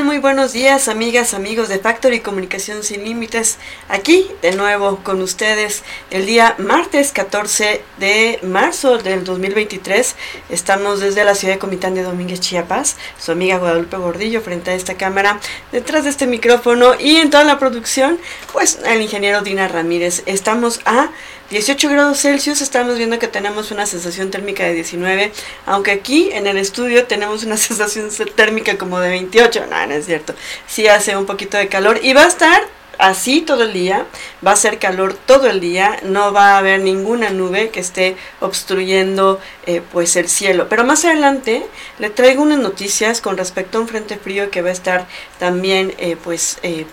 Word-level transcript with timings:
Muy 0.00 0.18
buenos 0.18 0.54
días, 0.54 0.88
amigas, 0.88 1.34
amigos 1.34 1.68
de 1.68 1.78
Factory 1.78 2.20
Comunicación 2.20 2.82
Sin 2.82 3.04
Límites. 3.04 3.58
Aquí 3.90 4.26
de 4.40 4.52
nuevo 4.52 5.00
con 5.04 5.20
ustedes 5.20 5.82
el 6.10 6.24
día 6.24 6.56
martes 6.58 7.12
14 7.12 7.82
de 7.98 8.40
marzo 8.42 8.96
del 8.96 9.22
2023. 9.22 10.16
Estamos 10.48 11.00
desde 11.00 11.24
la 11.24 11.34
ciudad 11.34 11.54
de 11.54 11.58
Comitán 11.58 11.94
de 11.94 12.02
Domínguez, 12.02 12.40
Chiapas. 12.40 12.96
Su 13.18 13.32
amiga 13.32 13.58
Guadalupe 13.58 13.98
Gordillo 13.98 14.40
frente 14.40 14.70
a 14.70 14.74
esta 14.74 14.94
cámara, 14.94 15.38
detrás 15.72 16.04
de 16.04 16.10
este 16.10 16.26
micrófono 16.26 16.94
y 16.98 17.16
en 17.16 17.28
toda 17.28 17.44
la 17.44 17.58
producción, 17.58 18.18
pues 18.50 18.80
el 18.86 19.02
ingeniero 19.02 19.42
Dina 19.42 19.68
Ramírez. 19.68 20.22
Estamos 20.24 20.80
a 20.86 21.10
18 21.52 21.90
grados 21.90 22.18
Celsius, 22.18 22.62
estamos 22.62 22.96
viendo 22.96 23.18
que 23.18 23.28
tenemos 23.28 23.70
una 23.72 23.84
sensación 23.84 24.30
térmica 24.30 24.64
de 24.64 24.72
19, 24.72 25.32
aunque 25.66 25.90
aquí 25.90 26.30
en 26.32 26.46
el 26.46 26.56
estudio 26.56 27.04
tenemos 27.06 27.44
una 27.44 27.56
sensación 27.58 28.08
térmica 28.34 28.78
como 28.78 28.98
de 28.98 29.10
28, 29.10 29.66
no, 29.68 29.86
no 29.86 29.92
es 29.92 30.06
cierto, 30.06 30.34
sí 30.66 30.88
hace 30.88 31.14
un 31.14 31.26
poquito 31.26 31.58
de 31.58 31.68
calor 31.68 32.00
y 32.02 32.14
va 32.14 32.24
a 32.24 32.28
estar 32.28 32.62
así 32.96 33.42
todo 33.42 33.64
el 33.64 33.74
día, 33.74 34.06
va 34.44 34.52
a 34.52 34.56
ser 34.56 34.78
calor 34.78 35.12
todo 35.12 35.46
el 35.50 35.60
día, 35.60 35.98
no 36.04 36.32
va 36.32 36.54
a 36.54 36.58
haber 36.58 36.80
ninguna 36.80 37.28
nube 37.28 37.68
que 37.68 37.80
esté 37.80 38.16
obstruyendo 38.40 39.38
eh, 39.66 39.82
pues 39.92 40.16
el 40.16 40.30
cielo. 40.30 40.68
Pero 40.70 40.84
más 40.84 41.04
adelante 41.04 41.66
le 41.98 42.08
traigo 42.08 42.42
unas 42.42 42.60
noticias 42.60 43.20
con 43.20 43.36
respecto 43.36 43.76
a 43.76 43.82
un 43.82 43.88
frente 43.88 44.16
frío 44.16 44.50
que 44.50 44.62
va 44.62 44.70
a 44.70 44.72
estar 44.72 45.06
también 45.38 45.92
eh, 45.98 46.16
pues 46.16 46.58
eh, 46.62 46.86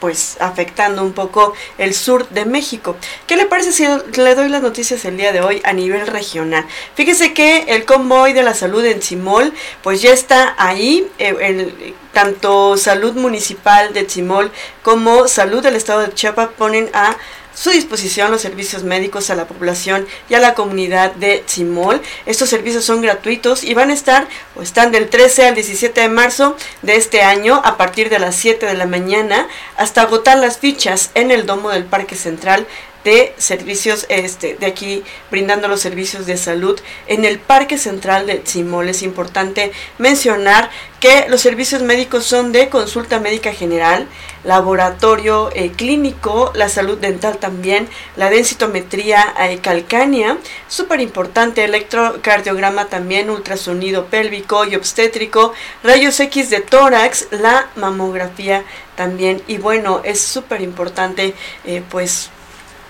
pues 0.00 0.36
afectando 0.40 1.02
un 1.02 1.12
poco 1.12 1.54
el 1.78 1.94
sur 1.94 2.28
de 2.28 2.44
México. 2.44 2.96
¿Qué 3.26 3.36
le 3.36 3.46
parece 3.46 3.72
si 3.72 3.86
le 4.20 4.34
doy 4.34 4.48
las 4.48 4.62
noticias 4.62 5.04
el 5.04 5.16
día 5.16 5.32
de 5.32 5.40
hoy 5.40 5.60
a 5.64 5.72
nivel 5.72 6.06
regional? 6.06 6.66
Fíjese 6.94 7.32
que 7.32 7.64
el 7.68 7.84
convoy 7.84 8.32
de 8.32 8.42
la 8.42 8.54
salud 8.54 8.84
en 8.84 9.02
Simol 9.02 9.52
pues 9.82 10.02
ya 10.02 10.12
está 10.12 10.54
ahí, 10.58 11.08
eh, 11.18 11.94
tanto 12.12 12.76
salud 12.76 13.14
municipal 13.14 13.92
de 13.92 14.08
Simol 14.08 14.50
como 14.82 15.28
salud 15.28 15.62
del 15.62 15.76
estado 15.76 16.00
de 16.00 16.14
Chiapas 16.14 16.48
ponen 16.56 16.90
a 16.92 17.16
su 17.56 17.70
disposición 17.70 18.30
los 18.30 18.42
servicios 18.42 18.84
médicos 18.84 19.30
a 19.30 19.34
la 19.34 19.48
población 19.48 20.06
y 20.28 20.34
a 20.34 20.40
la 20.40 20.54
comunidad 20.54 21.12
de 21.14 21.42
Chimol. 21.46 22.02
Estos 22.26 22.50
servicios 22.50 22.84
son 22.84 23.00
gratuitos 23.00 23.64
y 23.64 23.72
van 23.72 23.90
a 23.90 23.94
estar 23.94 24.28
o 24.54 24.62
están 24.62 24.92
del 24.92 25.08
13 25.08 25.46
al 25.46 25.54
17 25.54 26.02
de 26.02 26.08
marzo 26.08 26.54
de 26.82 26.96
este 26.96 27.22
año 27.22 27.62
a 27.64 27.78
partir 27.78 28.10
de 28.10 28.18
las 28.18 28.36
7 28.36 28.66
de 28.66 28.74
la 28.74 28.86
mañana 28.86 29.48
hasta 29.76 30.02
agotar 30.02 30.38
las 30.38 30.58
fichas 30.58 31.10
en 31.14 31.30
el 31.30 31.46
domo 31.46 31.70
del 31.70 31.84
Parque 31.84 32.14
Central 32.14 32.66
de 33.06 33.32
servicios 33.38 34.04
este, 34.08 34.56
de 34.56 34.66
aquí 34.66 35.04
brindando 35.30 35.68
los 35.68 35.80
servicios 35.80 36.26
de 36.26 36.36
salud 36.36 36.78
en 37.06 37.24
el 37.24 37.38
Parque 37.38 37.78
Central 37.78 38.26
de 38.26 38.38
Tzimol. 38.38 38.88
Es 38.88 39.02
importante 39.02 39.70
mencionar 39.96 40.70
que 40.98 41.26
los 41.28 41.40
servicios 41.40 41.82
médicos 41.82 42.26
son 42.26 42.50
de 42.50 42.68
consulta 42.68 43.20
médica 43.20 43.52
general, 43.52 44.08
laboratorio 44.42 45.50
eh, 45.54 45.70
clínico, 45.70 46.50
la 46.56 46.68
salud 46.68 46.98
dental 46.98 47.38
también, 47.38 47.88
la 48.16 48.28
densitometría 48.28 49.32
eh, 49.38 49.58
calcánea, 49.58 50.38
súper 50.66 51.00
importante, 51.00 51.62
electrocardiograma 51.62 52.86
también, 52.86 53.30
ultrasonido 53.30 54.06
pélvico 54.06 54.64
y 54.64 54.74
obstétrico, 54.74 55.52
rayos 55.84 56.18
X 56.18 56.50
de 56.50 56.60
tórax, 56.60 57.28
la 57.30 57.68
mamografía 57.76 58.64
también. 58.96 59.42
Y 59.46 59.58
bueno, 59.58 60.00
es 60.02 60.20
súper 60.20 60.60
importante 60.60 61.34
eh, 61.64 61.82
pues 61.88 62.30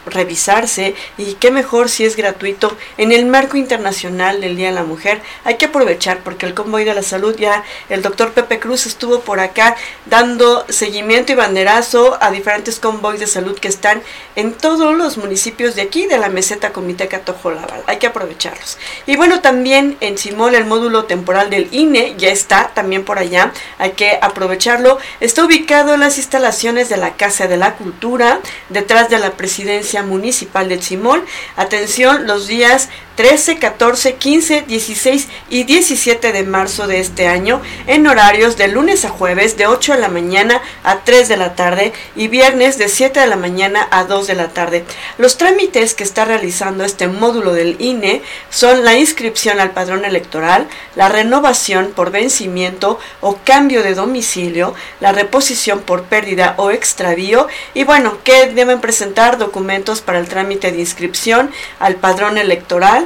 revisarse 0.06 0.94
y 1.18 1.34
qué 1.34 1.50
mejor 1.50 1.88
si 1.88 2.04
es 2.04 2.16
gratuito 2.16 2.76
en 2.96 3.12
el 3.12 3.26
marco 3.26 3.56
internacional 3.56 4.40
del 4.40 4.56
Día 4.56 4.68
de 4.68 4.74
la 4.74 4.84
Mujer. 4.84 5.20
Hay 5.44 5.56
que 5.56 5.66
aprovechar 5.66 6.20
porque 6.24 6.46
el 6.46 6.54
convoy 6.54 6.84
de 6.84 6.94
la 6.94 7.02
salud 7.02 7.36
ya 7.36 7.64
el 7.88 8.02
doctor 8.02 8.32
Pepe 8.32 8.58
Cruz 8.58 8.86
estuvo 8.86 9.20
por 9.20 9.40
acá 9.40 9.76
dando 10.06 10.64
seguimiento 10.68 11.32
y 11.32 11.36
banderazo 11.36 12.18
a 12.20 12.30
diferentes 12.30 12.78
convoys 12.78 13.20
de 13.20 13.26
salud 13.26 13.58
que 13.58 13.68
están 13.68 14.02
en 14.36 14.52
todos 14.52 14.96
los 14.96 15.18
municipios 15.18 15.74
de 15.74 15.82
aquí 15.82 16.06
de 16.06 16.18
la 16.18 16.28
meseta 16.28 16.72
Comité 16.72 17.08
Laval. 17.08 17.82
Hay 17.86 17.98
que 17.98 18.06
aprovecharlos. 18.06 18.78
Y 19.06 19.16
bueno, 19.16 19.40
también 19.40 19.96
en 20.00 20.18
Simol 20.18 20.54
el 20.54 20.64
módulo 20.64 21.04
temporal 21.04 21.50
del 21.50 21.68
INE 21.72 22.14
ya 22.16 22.28
está 22.28 22.70
también 22.74 23.04
por 23.04 23.18
allá. 23.18 23.52
Hay 23.78 23.92
que 23.92 24.18
aprovecharlo. 24.20 24.98
Está 25.20 25.44
ubicado 25.44 25.94
en 25.94 26.00
las 26.00 26.18
instalaciones 26.18 26.88
de 26.88 26.96
la 26.96 27.14
Casa 27.14 27.46
de 27.46 27.56
la 27.56 27.74
Cultura, 27.74 28.40
detrás 28.68 29.08
de 29.08 29.18
la 29.18 29.32
presidencia 29.32 29.95
Municipal 30.02 30.68
de 30.68 30.78
Chimol. 30.78 31.24
Atención, 31.56 32.26
los 32.26 32.46
días 32.46 32.88
13, 33.16 33.58
14, 33.58 34.16
15, 34.16 34.62
16 34.68 35.28
y 35.48 35.64
17 35.64 36.32
de 36.32 36.42
marzo 36.44 36.86
de 36.86 37.00
este 37.00 37.28
año 37.28 37.62
en 37.86 38.06
horarios 38.06 38.58
de 38.58 38.68
lunes 38.68 39.06
a 39.06 39.08
jueves 39.08 39.56
de 39.56 39.66
8 39.66 39.94
de 39.94 40.00
la 40.00 40.08
mañana 40.08 40.60
a 40.84 41.00
3 41.00 41.28
de 41.28 41.38
la 41.38 41.54
tarde 41.54 41.94
y 42.14 42.28
viernes 42.28 42.76
de 42.76 42.88
7 42.88 43.18
de 43.18 43.26
la 43.26 43.36
mañana 43.36 43.88
a 43.90 44.04
2 44.04 44.26
de 44.26 44.34
la 44.34 44.48
tarde. 44.48 44.84
Los 45.16 45.38
trámites 45.38 45.94
que 45.94 46.04
está 46.04 46.26
realizando 46.26 46.84
este 46.84 47.08
módulo 47.08 47.54
del 47.54 47.76
INE 47.78 48.20
son 48.50 48.84
la 48.84 48.98
inscripción 48.98 49.60
al 49.60 49.70
padrón 49.70 50.04
electoral, 50.04 50.68
la 50.94 51.08
renovación 51.08 51.92
por 51.96 52.10
vencimiento 52.10 52.98
o 53.22 53.38
cambio 53.44 53.82
de 53.82 53.94
domicilio, 53.94 54.74
la 55.00 55.12
reposición 55.12 55.80
por 55.80 56.04
pérdida 56.04 56.54
o 56.58 56.70
extravío 56.70 57.48
y 57.72 57.84
bueno, 57.84 58.18
que 58.24 58.48
deben 58.48 58.82
presentar 58.82 59.38
documentos 59.38 60.02
para 60.02 60.18
el 60.18 60.28
trámite 60.28 60.70
de 60.70 60.80
inscripción 60.80 61.50
al 61.78 61.94
padrón 61.94 62.36
electoral 62.36 63.05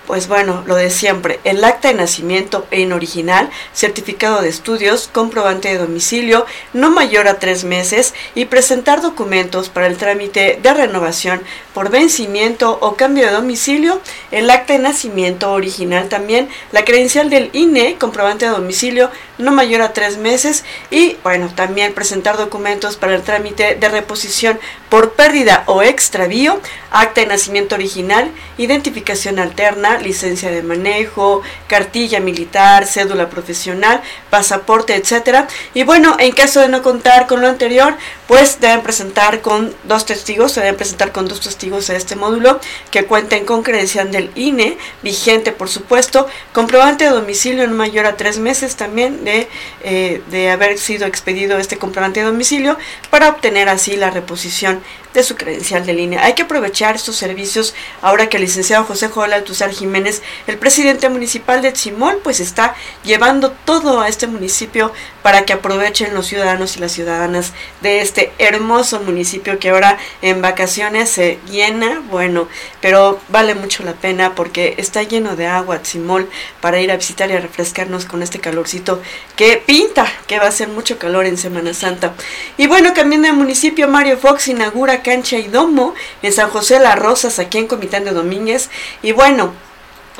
pues 0.11 0.27
bueno, 0.27 0.61
lo 0.65 0.75
de 0.75 0.89
siempre, 0.89 1.39
el 1.45 1.63
acta 1.63 1.87
de 1.87 1.93
nacimiento 1.93 2.67
en 2.69 2.91
original, 2.91 3.49
certificado 3.73 4.41
de 4.41 4.49
estudios, 4.49 5.07
comprobante 5.07 5.69
de 5.69 5.77
domicilio, 5.77 6.45
no 6.73 6.91
mayor 6.91 7.29
a 7.29 7.39
tres 7.39 7.63
meses 7.63 8.13
y 8.35 8.43
presentar 8.43 9.01
documentos 9.01 9.69
para 9.69 9.87
el 9.87 9.95
trámite 9.95 10.59
de 10.61 10.73
renovación 10.73 11.41
por 11.73 11.89
vencimiento 11.89 12.77
o 12.81 12.97
cambio 12.97 13.25
de 13.25 13.31
domicilio, 13.31 14.01
el 14.31 14.49
acta 14.49 14.73
de 14.73 14.79
nacimiento 14.79 15.53
original 15.53 16.09
también, 16.09 16.49
la 16.73 16.83
credencial 16.83 17.29
del 17.29 17.49
INE, 17.53 17.95
comprobante 17.97 18.43
de 18.43 18.51
domicilio, 18.51 19.09
no 19.37 19.53
mayor 19.53 19.81
a 19.81 19.93
tres 19.93 20.17
meses 20.17 20.65
y 20.89 21.15
bueno, 21.23 21.49
también 21.55 21.93
presentar 21.93 22.35
documentos 22.35 22.97
para 22.97 23.15
el 23.15 23.21
trámite 23.21 23.75
de 23.75 23.87
reposición 23.87 24.59
por 24.89 25.13
pérdida 25.13 25.63
o 25.67 25.81
extravío, 25.81 26.59
acta 26.91 27.21
de 27.21 27.27
nacimiento 27.27 27.75
original, 27.75 28.29
identificación 28.57 29.39
alterna, 29.39 30.00
licencia 30.01 30.51
de 30.51 30.63
manejo, 30.63 31.41
cartilla 31.67 32.19
militar, 32.19 32.85
cédula 32.85 33.29
profesional, 33.29 34.01
pasaporte, 34.29 34.95
etcétera. 34.95 35.47
Y 35.73 35.83
bueno, 35.83 36.15
en 36.19 36.31
caso 36.33 36.59
de 36.59 36.69
no 36.69 36.81
contar 36.81 37.27
con 37.27 37.41
lo 37.41 37.47
anterior, 37.47 37.95
pues 38.27 38.59
deben 38.59 38.81
presentar 38.81 39.41
con 39.41 39.73
dos 39.83 40.05
testigos, 40.05 40.53
se 40.53 40.61
deben 40.61 40.77
presentar 40.77 41.11
con 41.11 41.27
dos 41.27 41.41
testigos 41.41 41.89
a 41.89 41.95
este 41.95 42.15
módulo 42.15 42.59
que 42.89 43.05
cuenten 43.05 43.45
con 43.45 43.63
credencial 43.63 44.11
del 44.11 44.31
INE, 44.35 44.77
vigente 45.03 45.51
por 45.51 45.69
supuesto, 45.69 46.27
comprobante 46.53 47.03
de 47.03 47.09
domicilio 47.09 47.63
en 47.63 47.73
mayor 47.73 48.05
a 48.05 48.17
tres 48.17 48.39
meses 48.39 48.75
también 48.75 49.23
de, 49.25 49.47
eh, 49.83 50.21
de 50.31 50.49
haber 50.49 50.77
sido 50.77 51.05
expedido 51.05 51.57
este 51.57 51.77
comprobante 51.77 52.21
de 52.21 52.27
domicilio 52.27 52.77
para 53.09 53.29
obtener 53.29 53.69
así 53.69 53.95
la 53.95 54.11
reposición 54.11 54.81
de 55.13 55.23
su 55.23 55.35
credencial 55.35 55.85
de 55.85 55.93
línea. 55.93 56.23
Hay 56.23 56.33
que 56.33 56.43
aprovechar 56.43 56.95
estos 56.95 57.15
servicios 57.15 57.73
ahora 58.01 58.29
que 58.29 58.37
el 58.37 58.43
licenciado 58.43 58.85
José 58.85 59.09
Joel 59.09 59.33
Altuzar 59.33 59.71
Jiménez, 59.81 60.21
el 60.45 60.59
presidente 60.59 61.09
municipal 61.09 61.63
de 61.63 61.73
Chimol, 61.73 62.19
pues 62.23 62.39
está 62.39 62.75
llevando 63.03 63.51
todo 63.65 63.99
a 63.99 64.07
este 64.07 64.27
municipio 64.27 64.91
para 65.23 65.43
que 65.43 65.53
aprovechen 65.53 66.13
los 66.13 66.27
ciudadanos 66.27 66.77
y 66.77 66.79
las 66.79 66.91
ciudadanas 66.91 67.53
de 67.81 68.01
este 68.01 68.31
hermoso 68.37 68.99
municipio 68.99 69.57
que 69.57 69.69
ahora 69.69 69.97
en 70.21 70.41
vacaciones 70.41 71.09
se 71.09 71.39
llena, 71.49 72.01
bueno, 72.11 72.47
pero 72.79 73.19
vale 73.29 73.55
mucho 73.55 73.83
la 73.83 73.93
pena 73.93 74.35
porque 74.35 74.75
está 74.77 75.01
lleno 75.01 75.35
de 75.35 75.47
agua 75.47 75.81
Chimol 75.81 76.29
para 76.61 76.79
ir 76.79 76.91
a 76.91 76.97
visitar 76.97 77.29
y 77.31 77.33
a 77.33 77.39
refrescarnos 77.39 78.05
con 78.05 78.21
este 78.21 78.39
calorcito 78.39 79.01
que 79.35 79.57
pinta 79.57 80.05
que 80.27 80.37
va 80.37 80.47
a 80.47 80.51
ser 80.51 80.67
mucho 80.67 80.99
calor 80.99 81.25
en 81.25 81.37
Semana 81.37 81.73
Santa. 81.73 82.13
Y 82.57 82.67
bueno, 82.67 82.93
cambiando 82.93 83.27
de 83.27 83.33
municipio, 83.33 83.87
Mario 83.87 84.17
Fox 84.17 84.47
inaugura 84.47 85.01
Cancha 85.01 85.37
y 85.37 85.47
Domo 85.47 85.95
en 86.21 86.31
San 86.31 86.49
José 86.49 86.79
Las 86.79 86.97
Rosas, 86.97 87.39
aquí 87.39 87.57
en 87.57 87.67
Comitán 87.67 88.05
de 88.05 88.11
Domínguez. 88.11 88.69
Y 89.01 89.11
bueno, 89.11 89.53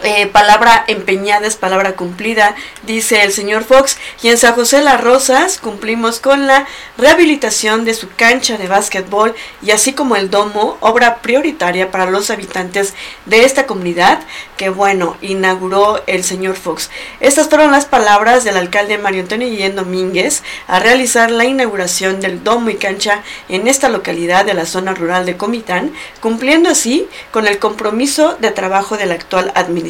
eh, 0.03 0.25
palabra 0.27 0.83
empeñada 0.87 1.45
es 1.45 1.57
palabra 1.57 1.93
cumplida, 1.93 2.55
dice 2.83 3.23
el 3.23 3.31
señor 3.31 3.63
Fox. 3.63 3.97
Y 4.23 4.29
en 4.29 4.37
San 4.37 4.55
José 4.55 4.81
Las 4.81 5.01
Rosas 5.01 5.59
cumplimos 5.59 6.19
con 6.19 6.47
la 6.47 6.65
rehabilitación 6.97 7.85
de 7.85 7.93
su 7.93 8.09
cancha 8.09 8.57
de 8.57 8.67
básquetbol 8.67 9.35
y 9.61 9.71
así 9.71 9.93
como 9.93 10.15
el 10.15 10.29
domo, 10.29 10.77
obra 10.79 11.17
prioritaria 11.21 11.91
para 11.91 12.09
los 12.09 12.31
habitantes 12.31 12.95
de 13.25 13.43
esta 13.43 13.67
comunidad 13.67 14.21
que, 14.57 14.69
bueno, 14.69 15.17
inauguró 15.21 16.01
el 16.07 16.23
señor 16.23 16.55
Fox. 16.55 16.89
Estas 17.19 17.49
fueron 17.49 17.71
las 17.71 17.85
palabras 17.85 18.43
del 18.43 18.57
alcalde 18.57 18.97
Mario 18.97 19.21
Antonio 19.21 19.49
Guillén 19.49 19.75
Domínguez 19.75 20.41
a 20.67 20.79
realizar 20.79 21.29
la 21.29 21.45
inauguración 21.45 22.21
del 22.21 22.43
domo 22.43 22.69
y 22.69 22.75
cancha 22.75 23.23
en 23.49 23.67
esta 23.67 23.89
localidad 23.89 24.45
de 24.45 24.53
la 24.53 24.65
zona 24.65 24.93
rural 24.93 25.25
de 25.25 25.37
Comitán, 25.37 25.93
cumpliendo 26.21 26.69
así 26.69 27.07
con 27.31 27.45
el 27.45 27.59
compromiso 27.59 28.35
de 28.39 28.51
trabajo 28.51 28.97
de 28.97 29.05
la 29.05 29.15
actual 29.15 29.51
administración 29.53 29.80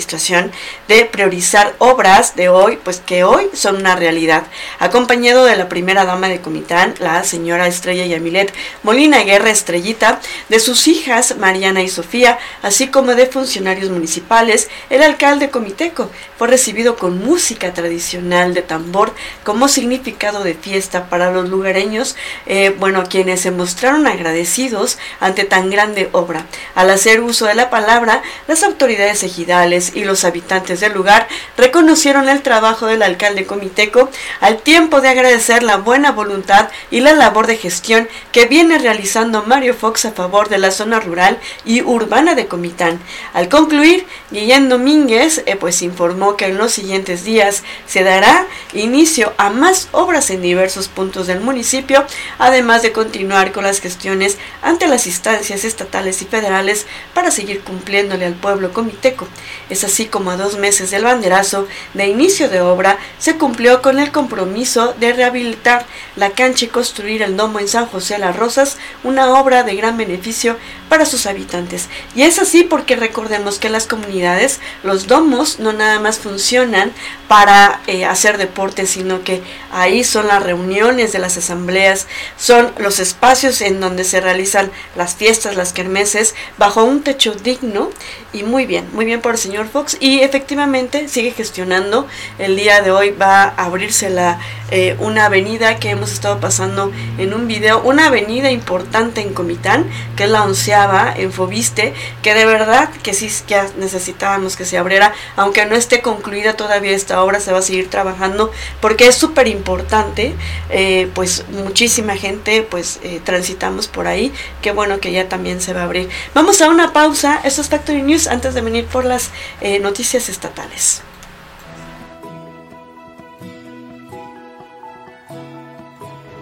de 0.87 1.05
priorizar 1.05 1.73
obras 1.77 2.35
de 2.35 2.49
hoy, 2.49 2.77
pues 2.83 2.99
que 2.99 3.23
hoy 3.23 3.49
son 3.53 3.77
una 3.77 3.95
realidad. 3.95 4.43
Acompañado 4.79 5.45
de 5.45 5.55
la 5.55 5.69
primera 5.69 6.05
dama 6.05 6.29
de 6.29 6.41
Comitán, 6.41 6.95
la 6.99 7.23
señora 7.23 7.67
Estrella 7.67 8.05
Yamilet 8.05 8.53
Molina 8.83 9.23
Guerra 9.23 9.49
Estrellita, 9.49 10.19
de 10.49 10.59
sus 10.59 10.87
hijas 10.87 11.37
Mariana 11.37 11.81
y 11.81 11.89
Sofía, 11.89 12.39
así 12.61 12.87
como 12.87 13.15
de 13.15 13.25
funcionarios 13.25 13.89
municipales, 13.89 14.69
el 14.89 15.03
alcalde 15.03 15.49
comiteco 15.49 16.09
fue 16.37 16.47
recibido 16.47 16.95
con 16.95 17.23
música 17.23 17.73
tradicional 17.73 18.53
de 18.53 18.61
tambor 18.61 19.13
como 19.43 19.67
significado 19.67 20.43
de 20.43 20.53
fiesta 20.53 21.09
para 21.09 21.31
los 21.31 21.49
lugareños, 21.49 22.15
eh, 22.45 22.75
bueno, 22.79 23.03
quienes 23.09 23.41
se 23.41 23.51
mostraron 23.51 24.07
agradecidos 24.07 24.97
ante 25.19 25.43
tan 25.43 25.69
grande 25.69 26.09
obra. 26.11 26.45
Al 26.75 26.89
hacer 26.89 27.21
uso 27.21 27.45
de 27.45 27.55
la 27.55 27.69
palabra, 27.69 28.21
las 28.47 28.63
autoridades 28.63 29.23
ejidales 29.23 29.80
y 29.95 30.03
los 30.03 30.23
habitantes 30.23 30.79
del 30.79 30.93
lugar 30.93 31.27
reconocieron 31.57 32.29
el 32.29 32.41
trabajo 32.41 32.85
del 32.85 33.01
alcalde 33.01 33.45
comiteco 33.45 34.09
al 34.39 34.59
tiempo 34.59 35.01
de 35.01 35.09
agradecer 35.09 35.63
la 35.63 35.77
buena 35.77 36.11
voluntad 36.11 36.69
y 36.91 36.99
la 36.99 37.13
labor 37.13 37.47
de 37.47 37.57
gestión 37.57 38.07
que 38.31 38.45
viene 38.45 38.77
realizando 38.77 39.43
Mario 39.43 39.73
Fox 39.73 40.05
a 40.05 40.11
favor 40.11 40.49
de 40.49 40.57
la 40.57 40.71
zona 40.71 40.99
rural 40.99 41.39
y 41.65 41.81
urbana 41.81 42.35
de 42.35 42.47
Comitán. 42.47 42.99
Al 43.33 43.49
concluir, 43.49 44.05
Guillén 44.29 44.69
Domínguez 44.69 45.43
eh, 45.45 45.55
pues 45.55 45.81
informó 45.81 46.37
que 46.37 46.45
en 46.45 46.57
los 46.57 46.71
siguientes 46.71 47.23
días 47.23 47.63
se 47.87 48.03
dará 48.03 48.45
inicio 48.73 49.33
a 49.37 49.49
más 49.49 49.89
obras 49.91 50.29
en 50.29 50.41
diversos 50.41 50.87
puntos 50.87 51.27
del 51.27 51.41
municipio, 51.41 52.05
además 52.37 52.81
de 52.81 52.91
continuar 52.91 53.51
con 53.51 53.63
las 53.63 53.79
gestiones 53.79 54.37
ante 54.61 54.87
las 54.87 55.07
instancias 55.07 55.63
estatales 55.63 56.21
y 56.21 56.25
federales 56.25 56.85
para 57.13 57.31
seguir 57.31 57.61
cumpliéndole 57.61 58.25
al 58.25 58.33
pueblo 58.33 58.73
comiteco. 58.73 59.27
Es 59.71 59.85
así 59.85 60.05
como 60.05 60.31
a 60.31 60.37
dos 60.37 60.57
meses 60.57 60.91
del 60.91 61.05
banderazo 61.05 61.65
de 61.93 62.07
inicio 62.07 62.49
de 62.49 62.59
obra 62.59 62.97
se 63.19 63.37
cumplió 63.37 63.81
con 63.81 63.99
el 63.99 64.11
compromiso 64.11 64.93
de 64.99 65.13
rehabilitar 65.13 65.85
la 66.17 66.31
cancha 66.31 66.65
y 66.65 66.67
construir 66.67 67.21
el 67.21 67.37
domo 67.37 67.59
en 67.59 67.69
San 67.69 67.85
José 67.85 68.17
Las 68.17 68.35
Rosas, 68.35 68.77
una 69.05 69.33
obra 69.39 69.63
de 69.63 69.75
gran 69.75 69.95
beneficio 69.95 70.57
para 70.89 71.05
sus 71.05 71.25
habitantes. 71.25 71.87
Y 72.15 72.23
es 72.23 72.37
así 72.37 72.63
porque 72.63 72.97
recordemos 72.97 73.59
que 73.59 73.67
en 73.67 73.73
las 73.73 73.87
comunidades 73.87 74.59
los 74.83 75.07
domos 75.07 75.59
no 75.59 75.71
nada 75.71 76.01
más 76.01 76.19
funcionan 76.19 76.91
para 77.29 77.79
eh, 77.87 78.03
hacer 78.03 78.37
deporte, 78.37 78.85
sino 78.85 79.23
que 79.23 79.41
ahí 79.71 80.03
son 80.03 80.27
las 80.27 80.43
reuniones 80.43 81.13
de 81.13 81.19
las 81.19 81.37
asambleas, 81.37 82.07
son 82.37 82.73
los 82.77 82.99
espacios 82.99 83.61
en 83.61 83.79
donde 83.79 84.03
se 84.03 84.19
realizan 84.19 84.69
las 84.97 85.15
fiestas, 85.15 85.55
las 85.55 85.71
kermeses, 85.71 86.35
bajo 86.57 86.83
un 86.83 87.03
techo 87.03 87.35
digno 87.35 87.89
y 88.33 88.43
muy 88.43 88.65
bien, 88.65 88.89
muy 88.91 89.05
bien 89.05 89.21
por 89.21 89.33
el 89.33 89.37
señor 89.37 89.60
Fox 89.67 89.97
y 89.99 90.21
efectivamente 90.21 91.07
sigue 91.07 91.31
gestionando. 91.31 92.07
El 92.37 92.55
día 92.55 92.81
de 92.81 92.91
hoy 92.91 93.11
va 93.11 93.43
a 93.43 93.65
abrirse 93.65 94.09
la, 94.09 94.39
eh, 94.71 94.95
una 94.99 95.25
avenida 95.25 95.77
que 95.77 95.89
hemos 95.89 96.11
estado 96.13 96.39
pasando 96.39 96.91
en 97.17 97.33
un 97.33 97.47
video, 97.47 97.81
una 97.81 98.07
avenida 98.07 98.51
importante 98.51 99.21
en 99.21 99.33
Comitán, 99.33 99.85
que 100.15 100.23
es 100.23 100.29
la 100.29 100.43
onceava 100.43 101.13
en 101.15 101.31
Fobiste, 101.31 101.93
que 102.21 102.33
de 102.33 102.45
verdad 102.45 102.89
que 103.03 103.13
sí 103.13 103.29
ya 103.47 103.67
necesitábamos 103.77 104.55
que 104.55 104.65
se 104.65 104.77
abriera, 104.77 105.13
aunque 105.35 105.65
no 105.65 105.75
esté 105.75 106.01
concluida 106.01 106.53
todavía 106.53 106.91
esta 106.91 107.21
obra, 107.21 107.39
se 107.39 107.51
va 107.51 107.59
a 107.59 107.61
seguir 107.61 107.89
trabajando 107.89 108.51
porque 108.79 109.07
es 109.07 109.15
súper 109.15 109.47
importante, 109.47 110.33
eh, 110.69 111.09
pues 111.13 111.45
muchísima 111.49 112.15
gente 112.15 112.61
pues 112.63 112.99
eh, 113.03 113.21
transitamos 113.23 113.87
por 113.87 114.07
ahí, 114.07 114.31
qué 114.61 114.71
bueno 114.71 114.99
que 114.99 115.11
ya 115.11 115.27
también 115.27 115.61
se 115.61 115.73
va 115.73 115.81
a 115.81 115.83
abrir. 115.83 116.09
Vamos 116.33 116.61
a 116.61 116.69
una 116.69 116.93
pausa, 116.93 117.41
esto 117.43 117.61
es 117.61 117.69
Factory 117.69 118.01
News 118.01 118.27
antes 118.27 118.53
de 118.53 118.61
venir 118.61 118.85
por 118.85 119.05
las 119.05 119.31
eh, 119.59 119.79
noticias 119.79 120.29
estatales. 120.29 121.03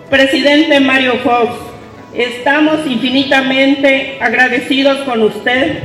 Presidente 0.10 0.80
Mario 0.80 1.20
Fox, 1.24 1.54
estamos 2.16 2.80
infinitamente 2.88 4.18
agradecidos 4.20 5.00
con 5.00 5.22
usted. 5.22 5.80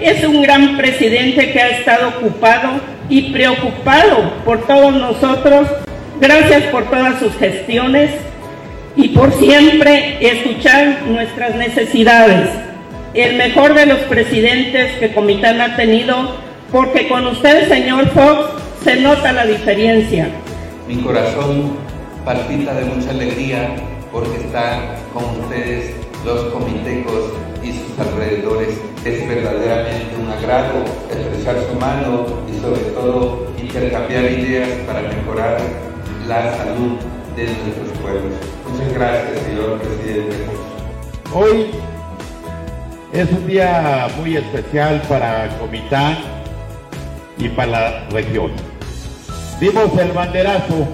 Es 0.00 0.24
un 0.24 0.42
gran 0.42 0.76
presidente 0.76 1.52
que 1.52 1.60
ha 1.60 1.68
estado 1.78 2.08
ocupado 2.08 2.80
y 3.08 3.32
preocupado 3.32 4.32
por 4.44 4.66
todos 4.66 4.92
nosotros. 4.94 5.68
Gracias 6.20 6.64
por 6.64 6.90
todas 6.90 7.20
sus 7.20 7.34
gestiones 7.36 8.10
y 8.96 9.10
por 9.10 9.32
siempre 9.38 10.18
escuchar 10.20 11.02
nuestras 11.06 11.54
necesidades. 11.54 12.50
El 13.14 13.36
mejor 13.36 13.74
de 13.74 13.86
los 13.86 14.00
presidentes 14.00 14.96
que 14.98 15.12
Comitán 15.14 15.60
ha 15.60 15.76
tenido 15.76 16.36
porque 16.70 17.08
con 17.08 17.26
usted, 17.26 17.68
señor 17.68 18.08
Fox, 18.10 18.50
se 18.82 18.96
nota 19.00 19.32
la 19.32 19.46
diferencia. 19.46 20.28
Mi 20.86 20.96
corazón 20.96 21.76
palpita 22.24 22.74
de 22.74 22.84
mucha 22.84 23.10
alegría 23.10 23.74
porque 24.12 24.36
está 24.36 24.96
con 25.12 25.24
ustedes 25.40 25.94
los 26.24 26.52
comitecos 26.52 27.32
y 27.62 27.72
sus 27.72 27.98
alrededores. 27.98 28.80
Es 29.04 29.26
verdaderamente 29.28 30.16
un 30.20 30.30
agrado 30.30 30.84
expresar 31.10 31.56
su 31.70 31.78
mano 31.78 32.26
y 32.50 32.60
sobre 32.60 32.80
todo 32.92 33.46
intercambiar 33.60 34.24
ideas 34.24 34.68
para 34.86 35.02
mejorar 35.02 35.58
la 36.26 36.56
salud 36.56 36.98
de 37.36 37.44
nuestros 37.44 37.98
pueblos. 38.02 38.32
Muchas 38.70 38.92
gracias, 38.92 39.42
señor 39.44 39.78
presidente. 39.78 40.36
Hoy 41.32 41.70
es 43.12 43.30
un 43.30 43.46
día 43.46 44.08
muy 44.18 44.36
especial 44.36 45.00
para 45.08 45.48
Comitán 45.58 46.37
y 47.38 47.48
para 47.48 47.70
la 47.70 48.08
región. 48.10 48.50
Dimos 49.60 49.96
el 49.98 50.12
banderazo 50.12 50.86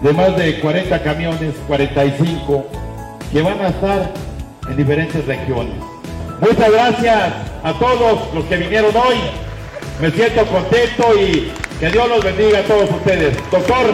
de 0.00 0.12
más 0.12 0.36
de 0.36 0.60
40 0.60 1.02
camiones, 1.02 1.54
45, 1.66 2.66
que 3.32 3.42
van 3.42 3.60
a 3.60 3.68
estar 3.68 4.12
en 4.68 4.76
diferentes 4.76 5.24
regiones. 5.26 5.74
Muchas 6.40 6.70
gracias 6.70 7.32
a 7.62 7.72
todos 7.74 8.34
los 8.34 8.44
que 8.44 8.56
vinieron 8.56 8.94
hoy. 8.96 9.16
Me 10.00 10.10
siento 10.10 10.44
contento 10.46 11.18
y 11.18 11.52
que 11.80 11.90
Dios 11.90 12.08
los 12.08 12.22
bendiga 12.22 12.58
a 12.58 12.62
todos 12.62 12.90
ustedes. 12.90 13.36
Doctor, 13.50 13.92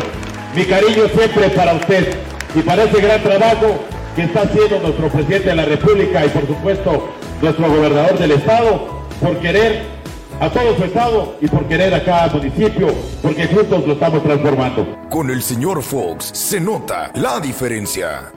mi 0.55 0.65
cariño 0.65 1.09
siempre 1.15 1.49
para 1.51 1.75
usted 1.75 2.17
y 2.55 2.61
para 2.61 2.85
ese 2.85 3.01
gran 3.01 3.23
trabajo 3.23 3.79
que 4.15 4.23
está 4.23 4.43
haciendo 4.43 4.81
nuestro 4.81 5.09
presidente 5.09 5.49
de 5.49 5.57
la 5.57 5.65
República 5.65 6.27
y 6.27 6.29
por 6.29 6.47
supuesto 6.47 7.09
nuestro 7.41 7.69
gobernador 7.69 8.19
del 8.19 8.33
estado 8.33 9.03
por 9.21 9.39
querer 9.39 10.02
a 10.43 10.51
todo 10.51 10.77
su 10.77 10.83
estado 10.83 11.37
y 11.41 11.47
por 11.47 11.65
querer 11.67 11.95
a 11.95 12.03
cada 12.03 12.27
municipio, 12.27 12.89
porque 13.23 13.47
juntos 13.47 13.87
lo 13.87 13.93
estamos 13.93 14.25
transformando. 14.25 14.99
Con 15.09 15.31
el 15.31 15.41
señor 15.41 15.81
Fox 15.83 16.31
se 16.35 16.61
nota 16.61 17.13
la 17.15 17.39
diferencia. 17.39 18.33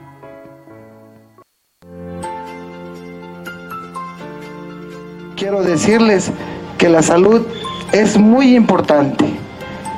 Quiero 5.34 5.64
decirles 5.64 6.30
que 6.78 6.88
la 6.88 7.02
salud 7.02 7.44
es 7.90 8.16
muy 8.16 8.54
importante 8.54 9.24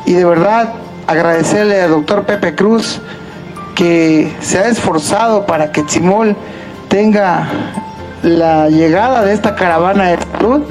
y 0.07 0.15
de 0.15 0.25
verdad 0.25 0.73
agradecerle 1.07 1.83
al 1.83 1.91
doctor 1.91 2.25
Pepe 2.25 2.55
Cruz 2.55 3.03
que 3.75 4.33
se 4.41 4.59
ha 4.59 4.69
esforzado 4.69 5.45
para 5.45 5.73
que 5.73 5.85
Chimol 5.85 6.35
tenga 6.89 7.51
la 8.23 8.71
llegada 8.71 9.27
de 9.27 9.35
esta 9.35 9.55
caravana 9.55 10.07
de 10.07 10.19
salud. 10.33 10.63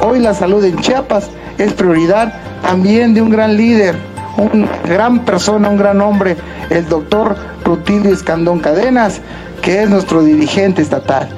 Hoy 0.00 0.18
la 0.20 0.34
salud 0.34 0.64
en 0.64 0.78
Chiapas 0.78 1.30
es 1.58 1.72
prioridad 1.72 2.34
también 2.62 3.14
de 3.14 3.22
un 3.22 3.30
gran 3.30 3.56
líder, 3.56 3.96
una 4.36 4.68
gran 4.84 5.24
persona, 5.24 5.68
un 5.68 5.76
gran 5.76 6.00
hombre, 6.00 6.36
el 6.70 6.88
doctor 6.88 7.36
Rutilio 7.64 8.12
Escandón 8.12 8.60
Cadenas, 8.60 9.20
que 9.62 9.82
es 9.82 9.88
nuestro 9.88 10.22
dirigente 10.22 10.82
estatal. 10.82 11.28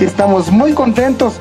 Estamos 0.00 0.50
muy 0.50 0.72
contentos 0.72 1.34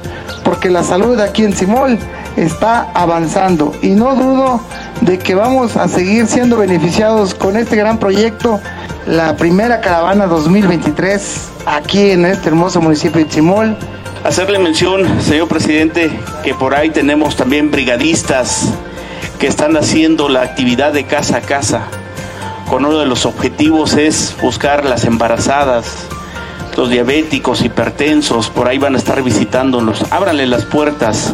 porque 0.44 0.70
la 0.70 0.84
salud 0.84 1.20
aquí 1.20 1.44
en 1.44 1.54
Simol 1.54 1.98
está 2.38 2.90
avanzando 2.94 3.74
y 3.82 3.90
no 3.90 4.16
dudo 4.16 4.62
de 5.02 5.18
que 5.18 5.36
vamos 5.36 5.78
a 5.78 5.88
seguir 5.88 6.28
siendo 6.28 6.58
beneficiados 6.58 7.34
con 7.34 7.58
este 7.58 7.76
gran 7.76 7.98
proyecto, 7.98 8.60
la 9.08 9.36
primera 9.36 9.82
caravana 9.82 10.28
2023 10.28 11.50
aquí 11.66 12.12
en 12.12 12.26
este 12.26 12.50
hermoso 12.50 12.82
municipio 12.82 13.24
de 13.24 13.28
Chimol. 13.28 13.78
Hacerle 14.24 14.60
mención, 14.60 15.20
señor 15.24 15.48
presidente, 15.48 16.12
que 16.44 16.54
por 16.54 16.76
ahí 16.76 16.92
tenemos 16.92 17.36
también 17.36 17.72
brigadistas 17.72 18.72
que 19.40 19.48
están 19.48 19.76
haciendo 19.76 20.30
la 20.30 20.44
actividad 20.44 20.94
de 20.94 21.06
casa 21.06 21.38
a 21.38 21.42
casa. 21.42 21.88
Con 22.70 22.86
uno 22.86 23.00
de 23.00 23.08
los 23.08 23.26
objetivos 23.26 23.96
es 23.96 24.36
buscar 24.40 24.86
las 24.86 25.06
embarazadas, 25.06 26.06
los 26.78 26.92
diabéticos, 26.92 27.64
hipertensos, 27.64 28.52
por 28.52 28.68
ahí 28.68 28.78
van 28.78 28.94
a 28.94 29.00
estar 29.00 29.24
visitándonos. 29.24 30.06
Ábranle 30.12 30.46
las 30.46 30.66
puertas, 30.66 31.34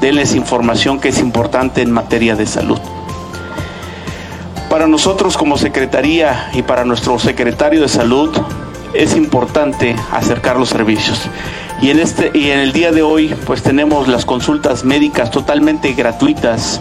denles 0.00 0.34
información 0.34 0.98
que 0.98 1.10
es 1.10 1.20
importante 1.20 1.82
en 1.82 1.92
materia 1.92 2.34
de 2.34 2.46
salud. 2.46 2.80
Para 4.68 4.88
nosotros 4.88 5.36
como 5.36 5.56
Secretaría 5.56 6.50
y 6.52 6.62
para 6.62 6.84
nuestro 6.84 7.16
secretario 7.20 7.80
de 7.80 7.88
Salud 7.88 8.36
es 8.92 9.14
importante 9.14 9.94
acercar 10.10 10.56
los 10.56 10.68
servicios. 10.70 11.28
Y 11.82 11.90
en, 11.90 11.98
este, 11.98 12.30
y 12.32 12.50
en 12.50 12.60
el 12.60 12.72
día 12.72 12.92
de 12.92 13.02
hoy 13.02 13.34
pues 13.46 13.62
tenemos 13.62 14.08
las 14.08 14.24
consultas 14.24 14.84
médicas 14.84 15.30
totalmente 15.30 15.92
gratuitas, 15.92 16.80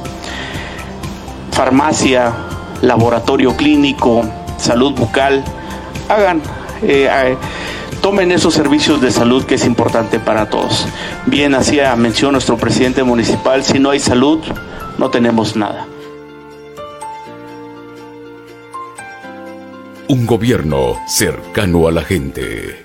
farmacia, 1.51 2.33
laboratorio 2.81 3.55
clínico, 3.55 4.23
salud 4.57 4.93
bucal. 4.93 5.43
Hagan, 6.09 6.41
eh, 6.83 7.35
tomen 8.01 8.31
esos 8.31 8.53
servicios 8.53 9.01
de 9.01 9.11
salud 9.11 9.45
que 9.45 9.55
es 9.55 9.65
importante 9.65 10.19
para 10.19 10.49
todos. 10.49 10.85
Bien 11.25 11.55
hacía 11.55 11.95
mención 11.95 12.33
nuestro 12.33 12.57
presidente 12.57 13.03
municipal, 13.03 13.63
si 13.63 13.79
no 13.79 13.91
hay 13.91 13.99
salud, 13.99 14.39
no 14.97 15.09
tenemos 15.09 15.55
nada. 15.55 15.87
Un 20.09 20.25
gobierno 20.25 20.97
cercano 21.07 21.87
a 21.87 21.91
la 21.91 22.03
gente. 22.03 22.82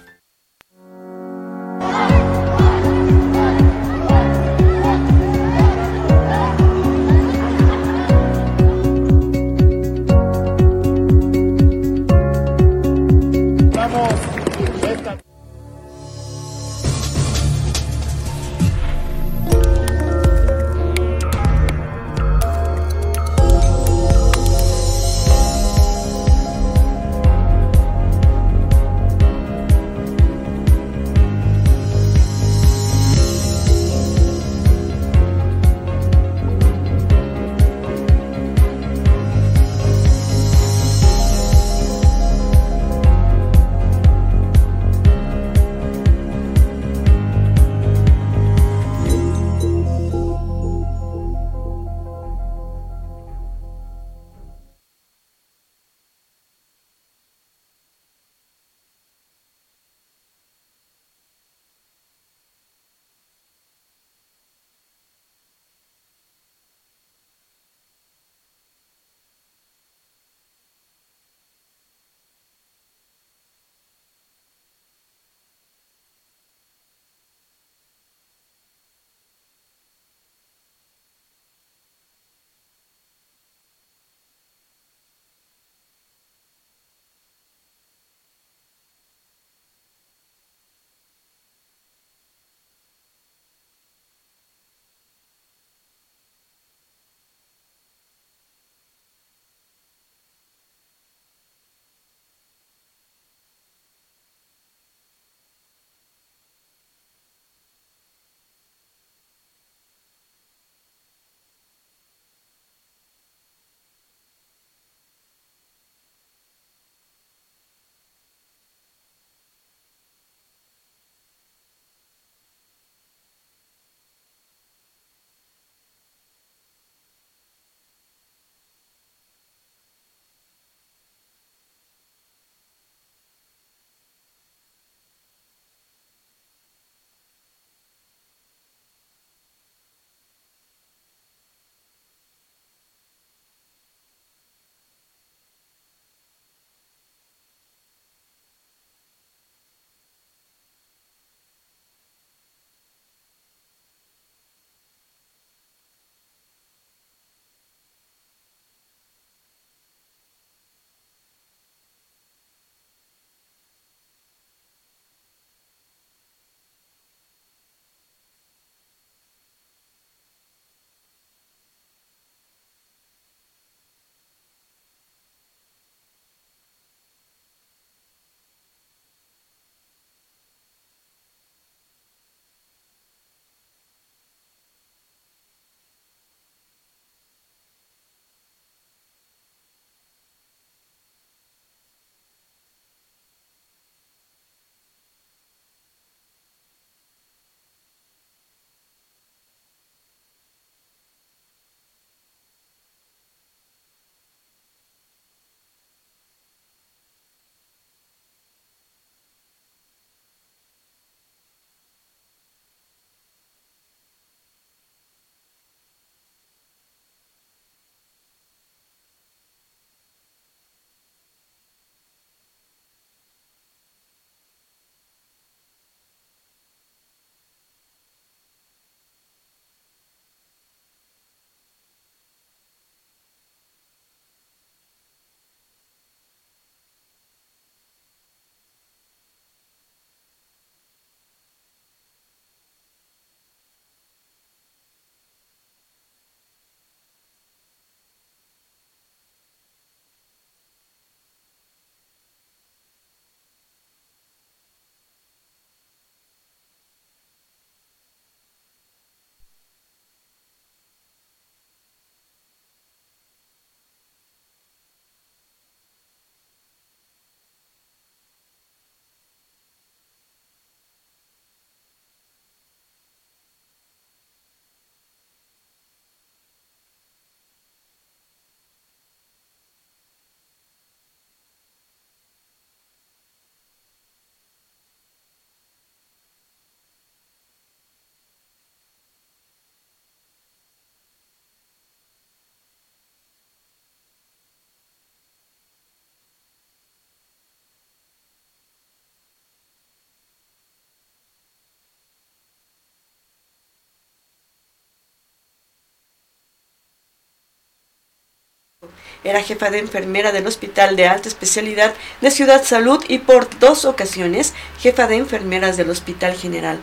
Era 309.24 309.42
jefa 309.42 309.70
de 309.70 309.78
enfermera 309.78 310.32
del 310.32 310.46
Hospital 310.46 310.96
de 310.96 311.06
Alta 311.06 311.28
Especialidad 311.28 311.94
de 312.20 312.30
Ciudad 312.30 312.64
Salud 312.64 313.04
y 313.08 313.18
por 313.18 313.58
dos 313.58 313.84
ocasiones 313.84 314.54
jefa 314.78 315.06
de 315.06 315.16
enfermeras 315.16 315.76
del 315.76 315.90
Hospital 315.90 316.34
General 316.34 316.78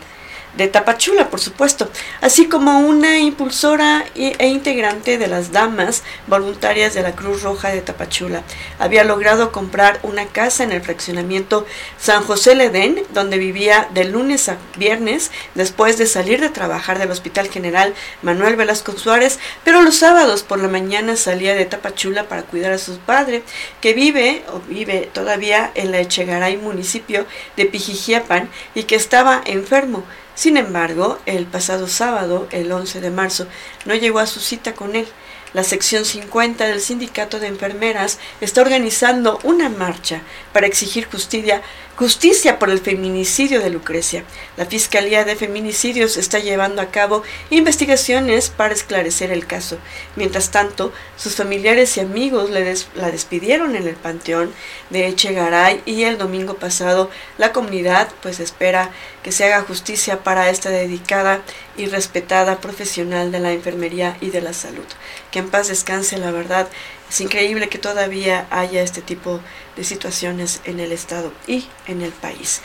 de 0.57 0.67
Tapachula, 0.67 1.29
por 1.29 1.39
supuesto, 1.39 1.89
así 2.21 2.47
como 2.47 2.79
una 2.79 3.19
impulsora 3.19 4.05
e 4.15 4.47
integrante 4.47 5.17
de 5.17 5.27
las 5.27 5.51
damas 5.51 6.03
voluntarias 6.27 6.93
de 6.93 7.01
la 7.01 7.15
Cruz 7.15 7.43
Roja 7.43 7.69
de 7.69 7.81
Tapachula. 7.81 8.43
Había 8.79 9.03
logrado 9.03 9.51
comprar 9.51 9.99
una 10.03 10.25
casa 10.25 10.63
en 10.63 10.71
el 10.71 10.81
fraccionamiento 10.81 11.65
San 11.99 12.23
José 12.23 12.55
Ledén, 12.55 13.03
donde 13.13 13.37
vivía 13.37 13.87
de 13.93 14.05
lunes 14.05 14.49
a 14.49 14.57
viernes 14.77 15.31
después 15.55 15.97
de 15.97 16.07
salir 16.07 16.39
de 16.39 16.49
trabajar 16.49 16.99
del 16.99 17.11
Hospital 17.11 17.49
General 17.49 17.93
Manuel 18.21 18.55
Velasco 18.55 18.93
Suárez, 18.93 19.39
pero 19.63 19.81
los 19.81 19.97
sábados 19.97 20.43
por 20.43 20.59
la 20.59 20.67
mañana 20.67 21.15
salía 21.15 21.55
de 21.55 21.65
Tapachula 21.65 22.23
para 22.23 22.43
cuidar 22.43 22.71
a 22.71 22.77
su 22.77 22.97
padre, 22.99 23.43
que 23.81 23.93
vive 23.93 24.43
o 24.53 24.59
vive 24.59 25.09
todavía 25.13 25.71
en 25.75 25.91
la 25.91 25.99
Echegaray, 25.99 26.57
municipio 26.57 27.25
de 27.57 27.65
Pijijiapan, 27.65 28.49
y 28.73 28.83
que 28.83 28.95
estaba 28.95 29.41
enfermo. 29.45 30.03
Sin 30.35 30.57
embargo, 30.57 31.17
el 31.25 31.45
pasado 31.45 31.87
sábado, 31.87 32.47
el 32.51 32.71
11 32.71 32.99
de 32.99 33.09
marzo, 33.09 33.47
no 33.85 33.95
llegó 33.95 34.19
a 34.19 34.27
su 34.27 34.41
cita 34.41 34.73
con 34.73 34.95
él. 34.95 35.07
La 35.53 35.63
sección 35.63 36.03
50 36.03 36.65
del 36.65 36.81
Sindicato 36.81 37.39
de 37.39 37.47
Enfermeras 37.47 38.19
está 38.41 38.61
organizando 38.61 39.39
una 39.43 39.69
marcha 39.69 40.21
para 40.55 40.67
exigir 40.67 41.05
justicia, 41.11 41.61
justicia 41.97 42.59
por 42.59 42.69
el 42.69 42.79
feminicidio 42.79 43.59
de 43.59 43.69
Lucrecia. 43.69 44.23
La 44.55 44.65
Fiscalía 44.65 45.25
de 45.25 45.35
Feminicidios 45.35 46.15
está 46.15 46.39
llevando 46.39 46.81
a 46.81 46.91
cabo 46.91 47.23
investigaciones 47.49 48.51
para 48.51 48.73
esclarecer 48.73 49.33
el 49.33 49.47
caso. 49.47 49.77
Mientras 50.15 50.51
tanto, 50.51 50.93
sus 51.17 51.35
familiares 51.35 51.97
y 51.97 51.99
amigos 51.99 52.51
la 52.51 53.11
despidieron 53.11 53.75
en 53.75 53.85
el 53.85 53.95
Panteón 53.95 54.53
de 54.91 55.07
Echegaray 55.07 55.81
y 55.85 56.03
el 56.03 56.17
domingo 56.17 56.53
pasado 56.53 57.09
la 57.37 57.51
comunidad 57.51 58.07
pues 58.21 58.39
espera 58.39 58.91
que 59.21 59.33
se 59.33 59.43
haga 59.43 59.63
justicia 59.63 60.23
para 60.23 60.49
esta 60.49 60.69
dedicada 60.69 61.41
y 61.75 61.87
respetada 61.87 62.61
profesional 62.61 63.33
de 63.33 63.41
la 63.41 63.51
enfermería 63.51 64.15
y 64.21 64.29
de 64.29 64.39
la 64.39 64.53
salud. 64.53 64.85
Que 65.31 65.39
en 65.39 65.49
paz 65.49 65.67
descanse, 65.67 66.17
la 66.17 66.31
verdad. 66.31 66.69
Es 67.09 67.21
increíble 67.21 67.69
que 67.69 67.77
todavía 67.77 68.47
haya 68.49 68.81
este 68.81 69.01
tipo 69.01 69.33
de 69.37 69.41
situaciones 69.83 70.61
en 70.65 70.79
el 70.79 70.91
Estado 70.91 71.31
y 71.47 71.65
en 71.87 72.01
el 72.01 72.11
país. 72.11 72.61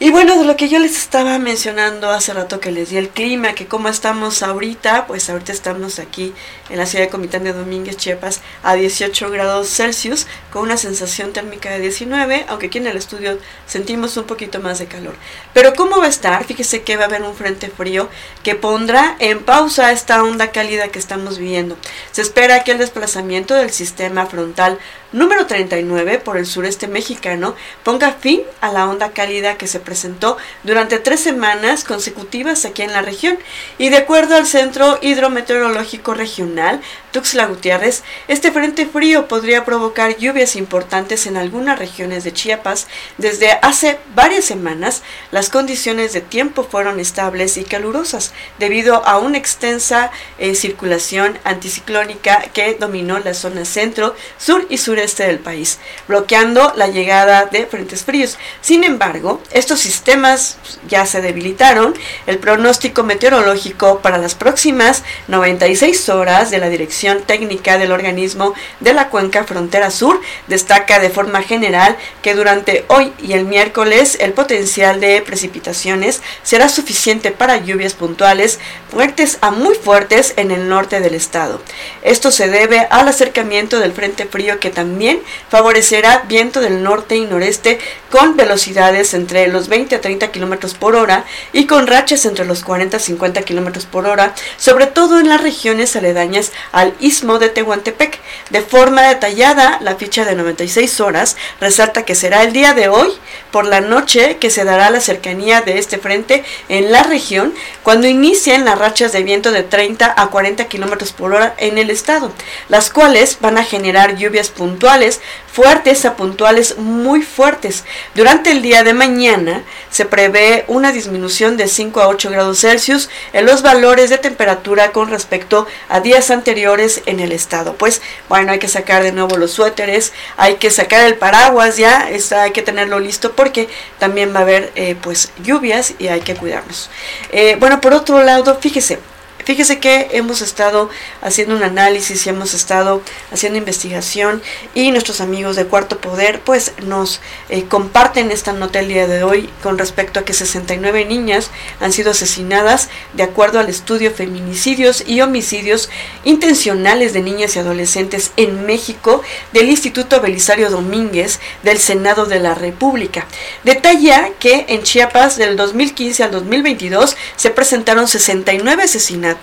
Y 0.00 0.10
bueno, 0.10 0.36
de 0.36 0.44
lo 0.44 0.56
que 0.56 0.68
yo 0.68 0.80
les 0.80 0.98
estaba 0.98 1.38
mencionando 1.38 2.10
hace 2.10 2.34
rato 2.34 2.58
que 2.58 2.72
les 2.72 2.90
di 2.90 2.96
el 2.96 3.10
clima, 3.10 3.54
que 3.54 3.68
cómo 3.68 3.88
estamos 3.88 4.42
ahorita, 4.42 5.06
pues 5.06 5.30
ahorita 5.30 5.52
estamos 5.52 6.00
aquí 6.00 6.34
en 6.70 6.78
la 6.78 6.86
ciudad 6.86 7.04
de 7.04 7.10
Comitán 7.10 7.44
de 7.44 7.52
Domínguez, 7.52 7.96
Chiapas, 7.96 8.40
a 8.62 8.74
18 8.74 9.30
grados 9.30 9.68
Celsius, 9.68 10.26
con 10.50 10.62
una 10.62 10.76
sensación 10.76 11.32
térmica 11.32 11.70
de 11.70 11.80
19, 11.80 12.46
aunque 12.48 12.66
aquí 12.66 12.78
en 12.78 12.86
el 12.86 12.96
estudio 12.96 13.38
sentimos 13.66 14.16
un 14.16 14.24
poquito 14.24 14.60
más 14.60 14.78
de 14.78 14.86
calor. 14.86 15.14
Pero 15.52 15.74
¿cómo 15.74 15.98
va 15.98 16.06
a 16.06 16.08
estar? 16.08 16.44
Fíjese 16.44 16.82
que 16.82 16.96
va 16.96 17.04
a 17.04 17.06
haber 17.06 17.22
un 17.22 17.34
frente 17.34 17.68
frío 17.68 18.08
que 18.42 18.54
pondrá 18.54 19.16
en 19.18 19.42
pausa 19.42 19.92
esta 19.92 20.22
onda 20.22 20.50
cálida 20.50 20.88
que 20.88 20.98
estamos 20.98 21.38
viviendo. 21.38 21.76
Se 22.12 22.22
espera 22.22 22.64
que 22.64 22.72
el 22.72 22.78
desplazamiento 22.78 23.54
del 23.54 23.70
sistema 23.70 24.26
frontal 24.26 24.78
número 25.12 25.46
39 25.46 26.18
por 26.18 26.36
el 26.36 26.44
sureste 26.44 26.88
mexicano 26.88 27.54
ponga 27.84 28.12
fin 28.12 28.42
a 28.60 28.72
la 28.72 28.88
onda 28.88 29.12
cálida 29.12 29.56
que 29.56 29.68
se 29.68 29.80
presentó 29.80 30.36
durante 30.64 30.98
tres 30.98 31.20
semanas 31.20 31.84
consecutivas 31.84 32.64
aquí 32.64 32.82
en 32.82 32.92
la 32.92 33.02
región. 33.02 33.38
Y 33.78 33.90
de 33.90 33.98
acuerdo 33.98 34.34
al 34.34 34.46
Centro 34.46 34.98
Hidrometeorológico 35.00 36.14
Regional, 36.14 36.53
final 36.54 36.80
Tuxtla 37.14 37.46
Gutiérrez, 37.46 38.02
este 38.26 38.50
frente 38.50 38.86
frío 38.86 39.28
podría 39.28 39.64
provocar 39.64 40.16
lluvias 40.16 40.56
importantes 40.56 41.28
en 41.28 41.36
algunas 41.36 41.78
regiones 41.78 42.24
de 42.24 42.32
Chiapas. 42.32 42.88
Desde 43.18 43.52
hace 43.62 44.00
varias 44.16 44.44
semanas, 44.44 45.04
las 45.30 45.48
condiciones 45.48 46.12
de 46.12 46.22
tiempo 46.22 46.64
fueron 46.68 46.98
estables 46.98 47.56
y 47.56 47.62
calurosas 47.62 48.32
debido 48.58 49.06
a 49.06 49.18
una 49.20 49.38
extensa 49.38 50.10
eh, 50.38 50.56
circulación 50.56 51.38
anticiclónica 51.44 52.46
que 52.52 52.74
dominó 52.74 53.20
la 53.20 53.34
zona 53.34 53.64
centro, 53.64 54.16
sur 54.36 54.66
y 54.68 54.78
sureste 54.78 55.24
del 55.24 55.38
país, 55.38 55.78
bloqueando 56.08 56.72
la 56.74 56.88
llegada 56.88 57.44
de 57.44 57.66
frentes 57.66 58.02
fríos. 58.02 58.38
Sin 58.60 58.82
embargo, 58.82 59.40
estos 59.52 59.78
sistemas 59.78 60.58
ya 60.88 61.06
se 61.06 61.22
debilitaron. 61.22 61.94
El 62.26 62.38
pronóstico 62.38 63.04
meteorológico 63.04 64.00
para 64.00 64.18
las 64.18 64.34
próximas 64.34 65.04
96 65.28 66.08
horas 66.08 66.50
de 66.50 66.58
la 66.58 66.68
dirección 66.68 67.03
técnica 67.12 67.76
del 67.76 67.92
organismo 67.92 68.54
de 68.80 68.94
la 68.94 69.08
cuenca 69.08 69.44
frontera 69.44 69.90
sur 69.90 70.20
destaca 70.46 70.98
de 70.98 71.10
forma 71.10 71.42
general 71.42 71.96
que 72.22 72.34
durante 72.34 72.84
hoy 72.88 73.12
y 73.22 73.34
el 73.34 73.44
miércoles 73.44 74.16
el 74.20 74.32
potencial 74.32 75.00
de 75.00 75.20
precipitaciones 75.20 76.22
será 76.42 76.68
suficiente 76.68 77.30
para 77.30 77.58
lluvias 77.58 77.94
puntuales 77.94 78.58
fuertes 78.90 79.38
a 79.42 79.50
muy 79.50 79.74
fuertes 79.74 80.32
en 80.36 80.50
el 80.50 80.68
norte 80.68 81.00
del 81.00 81.14
estado. 81.14 81.60
Esto 82.02 82.30
se 82.30 82.48
debe 82.48 82.86
al 82.90 83.08
acercamiento 83.08 83.80
del 83.80 83.92
frente 83.92 84.24
frío 84.24 84.58
que 84.58 84.70
también 84.70 85.20
favorecerá 85.50 86.24
viento 86.26 86.60
del 86.60 86.82
norte 86.82 87.16
y 87.16 87.26
noreste 87.26 87.78
con 88.10 88.36
velocidades 88.36 89.12
entre 89.12 89.48
los 89.48 89.68
20 89.68 89.96
a 89.96 90.00
30 90.00 90.30
kilómetros 90.30 90.74
por 90.74 90.96
hora 90.96 91.24
y 91.52 91.66
con 91.66 91.86
rachas 91.86 92.24
entre 92.24 92.46
los 92.46 92.64
40 92.64 92.96
a 92.96 93.00
50 93.00 93.42
kilómetros 93.42 93.86
por 93.86 94.06
hora, 94.06 94.34
sobre 94.56 94.86
todo 94.86 95.18
en 95.18 95.28
las 95.28 95.42
regiones 95.42 95.96
aledañas 95.96 96.52
al 96.72 96.93
istmo 97.00 97.38
de 97.38 97.48
Tehuantepec. 97.48 98.20
De 98.50 98.60
forma 98.60 99.02
detallada, 99.02 99.78
la 99.80 99.96
ficha 99.96 100.24
de 100.24 100.34
96 100.34 101.00
horas 101.00 101.36
resalta 101.60 102.04
que 102.04 102.14
será 102.14 102.42
el 102.42 102.52
día 102.52 102.74
de 102.74 102.88
hoy 102.88 103.08
por 103.50 103.66
la 103.66 103.80
noche 103.80 104.38
que 104.38 104.50
se 104.50 104.64
dará 104.64 104.90
la 104.90 105.00
cercanía 105.00 105.60
de 105.60 105.78
este 105.78 105.98
frente 105.98 106.44
en 106.68 106.90
la 106.90 107.02
región 107.02 107.54
cuando 107.82 108.06
inicien 108.06 108.64
las 108.64 108.78
rachas 108.78 109.12
de 109.12 109.22
viento 109.22 109.52
de 109.52 109.62
30 109.62 110.14
a 110.16 110.26
40 110.26 110.66
kilómetros 110.66 111.12
por 111.12 111.32
hora 111.32 111.54
en 111.58 111.78
el 111.78 111.90
estado, 111.90 112.32
las 112.68 112.90
cuales 112.90 113.38
van 113.40 113.58
a 113.58 113.64
generar 113.64 114.16
lluvias 114.16 114.48
puntuales 114.48 115.20
fuertes 115.54 116.04
a 116.04 116.16
puntuales 116.16 116.78
muy 116.78 117.22
fuertes. 117.22 117.84
Durante 118.16 118.50
el 118.50 118.60
día 118.60 118.82
de 118.82 118.92
mañana 118.92 119.62
se 119.88 120.04
prevé 120.04 120.64
una 120.66 120.90
disminución 120.90 121.56
de 121.56 121.68
5 121.68 122.00
a 122.00 122.08
8 122.08 122.30
grados 122.30 122.60
Celsius 122.60 123.08
en 123.32 123.46
los 123.46 123.62
valores 123.62 124.10
de 124.10 124.18
temperatura 124.18 124.90
con 124.90 125.10
respecto 125.10 125.68
a 125.88 126.00
días 126.00 126.32
anteriores 126.32 126.83
en 127.06 127.20
el 127.20 127.32
estado. 127.32 127.74
Pues 127.74 128.02
bueno, 128.28 128.52
hay 128.52 128.58
que 128.58 128.68
sacar 128.68 129.02
de 129.02 129.12
nuevo 129.12 129.36
los 129.36 129.52
suéteres, 129.52 130.12
hay 130.36 130.56
que 130.56 130.70
sacar 130.70 131.04
el 131.06 131.16
paraguas 131.16 131.76
ya, 131.76 132.10
está, 132.10 132.42
hay 132.42 132.52
que 132.52 132.62
tenerlo 132.62 133.00
listo 133.00 133.32
porque 133.32 133.68
también 133.98 134.34
va 134.34 134.40
a 134.40 134.42
haber 134.42 134.72
eh, 134.74 134.96
pues 135.00 135.32
lluvias 135.42 135.94
y 135.98 136.08
hay 136.08 136.20
que 136.20 136.34
cuidarnos. 136.34 136.90
Eh, 137.30 137.56
bueno, 137.58 137.80
por 137.80 137.94
otro 137.94 138.22
lado, 138.22 138.58
fíjese, 138.60 138.98
Fíjese 139.44 139.78
que 139.78 140.08
hemos 140.12 140.40
estado 140.40 140.88
haciendo 141.20 141.54
un 141.54 141.62
análisis 141.62 142.24
y 142.24 142.30
hemos 142.30 142.54
estado 142.54 143.02
haciendo 143.30 143.58
investigación 143.58 144.42
y 144.74 144.90
nuestros 144.90 145.20
amigos 145.20 145.54
de 145.56 145.66
Cuarto 145.66 145.98
Poder 146.00 146.40
pues 146.40 146.72
nos 146.82 147.20
eh, 147.50 147.64
comparten 147.64 148.30
esta 148.30 148.54
nota 148.54 148.80
el 148.80 148.88
día 148.88 149.06
de 149.06 149.22
hoy 149.22 149.50
con 149.62 149.76
respecto 149.76 150.18
a 150.18 150.24
que 150.24 150.32
69 150.32 151.04
niñas 151.04 151.50
han 151.80 151.92
sido 151.92 152.12
asesinadas 152.12 152.88
de 153.12 153.22
acuerdo 153.22 153.60
al 153.60 153.68
estudio 153.68 154.12
feminicidios 154.12 155.04
y 155.06 155.20
homicidios 155.20 155.90
intencionales 156.24 157.12
de 157.12 157.20
niñas 157.20 157.54
y 157.56 157.58
adolescentes 157.58 158.32
en 158.38 158.64
México 158.64 159.20
del 159.52 159.68
Instituto 159.68 160.22
Belisario 160.22 160.70
Domínguez 160.70 161.38
del 161.62 161.78
Senado 161.78 162.24
de 162.24 162.40
la 162.40 162.54
República. 162.54 163.26
Detalla 163.62 164.30
que 164.38 164.64
en 164.68 164.82
Chiapas 164.84 165.36
del 165.36 165.56
2015 165.58 166.24
al 166.24 166.30
2022 166.30 167.14
se 167.36 167.50
presentaron 167.50 168.08
69 168.08 168.84
asesinatos 168.84 169.33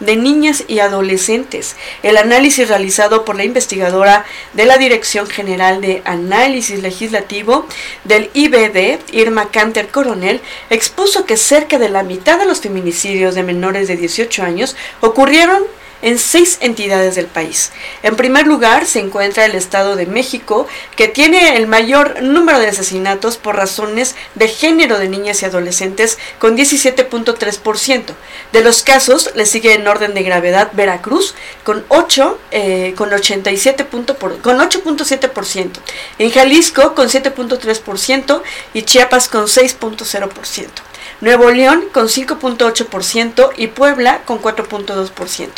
de 0.00 0.16
niñas 0.16 0.64
y 0.68 0.80
adolescentes. 0.80 1.76
El 2.02 2.16
análisis 2.16 2.68
realizado 2.68 3.24
por 3.24 3.36
la 3.36 3.44
investigadora 3.44 4.24
de 4.52 4.66
la 4.66 4.78
Dirección 4.78 5.26
General 5.26 5.80
de 5.80 6.02
Análisis 6.04 6.82
Legislativo 6.82 7.66
del 8.04 8.30
IBD, 8.34 8.98
Irma 9.12 9.50
Canter 9.50 9.88
Coronel, 9.88 10.40
expuso 10.70 11.24
que 11.24 11.36
cerca 11.36 11.78
de 11.78 11.88
la 11.88 12.02
mitad 12.02 12.38
de 12.38 12.46
los 12.46 12.60
feminicidios 12.60 13.34
de 13.34 13.42
menores 13.42 13.88
de 13.88 13.96
18 13.96 14.42
años 14.42 14.76
ocurrieron 15.00 15.62
en 16.02 16.18
seis 16.18 16.58
entidades 16.60 17.14
del 17.14 17.26
país. 17.26 17.72
En 18.02 18.16
primer 18.16 18.46
lugar 18.46 18.86
se 18.86 19.00
encuentra 19.00 19.44
el 19.44 19.54
Estado 19.54 19.96
de 19.96 20.06
México, 20.06 20.66
que 20.96 21.08
tiene 21.08 21.56
el 21.56 21.66
mayor 21.66 22.22
número 22.22 22.58
de 22.58 22.68
asesinatos 22.68 23.36
por 23.36 23.56
razones 23.56 24.14
de 24.34 24.48
género 24.48 24.98
de 24.98 25.08
niñas 25.08 25.42
y 25.42 25.46
adolescentes, 25.46 26.18
con 26.38 26.56
17.3%. 26.56 28.14
De 28.52 28.62
los 28.62 28.82
casos 28.82 29.30
le 29.34 29.46
sigue 29.46 29.74
en 29.74 29.86
orden 29.88 30.14
de 30.14 30.22
gravedad 30.22 30.70
Veracruz, 30.72 31.34
con 31.64 31.84
8, 31.88 32.38
eh, 32.50 32.94
87 32.98 33.86
con 34.42 34.58
8.7%. 34.58 35.80
En 36.18 36.30
Jalisco, 36.30 36.94
con 36.94 37.08
7.3% 37.08 38.42
y 38.74 38.82
Chiapas, 38.82 39.28
con 39.28 39.46
6.0%. 39.46 40.68
Nuevo 41.20 41.50
León 41.50 41.84
con 41.92 42.06
5.8% 42.06 43.50
y 43.56 43.66
Puebla 43.66 44.20
con 44.24 44.40
4.2%. 44.40 45.48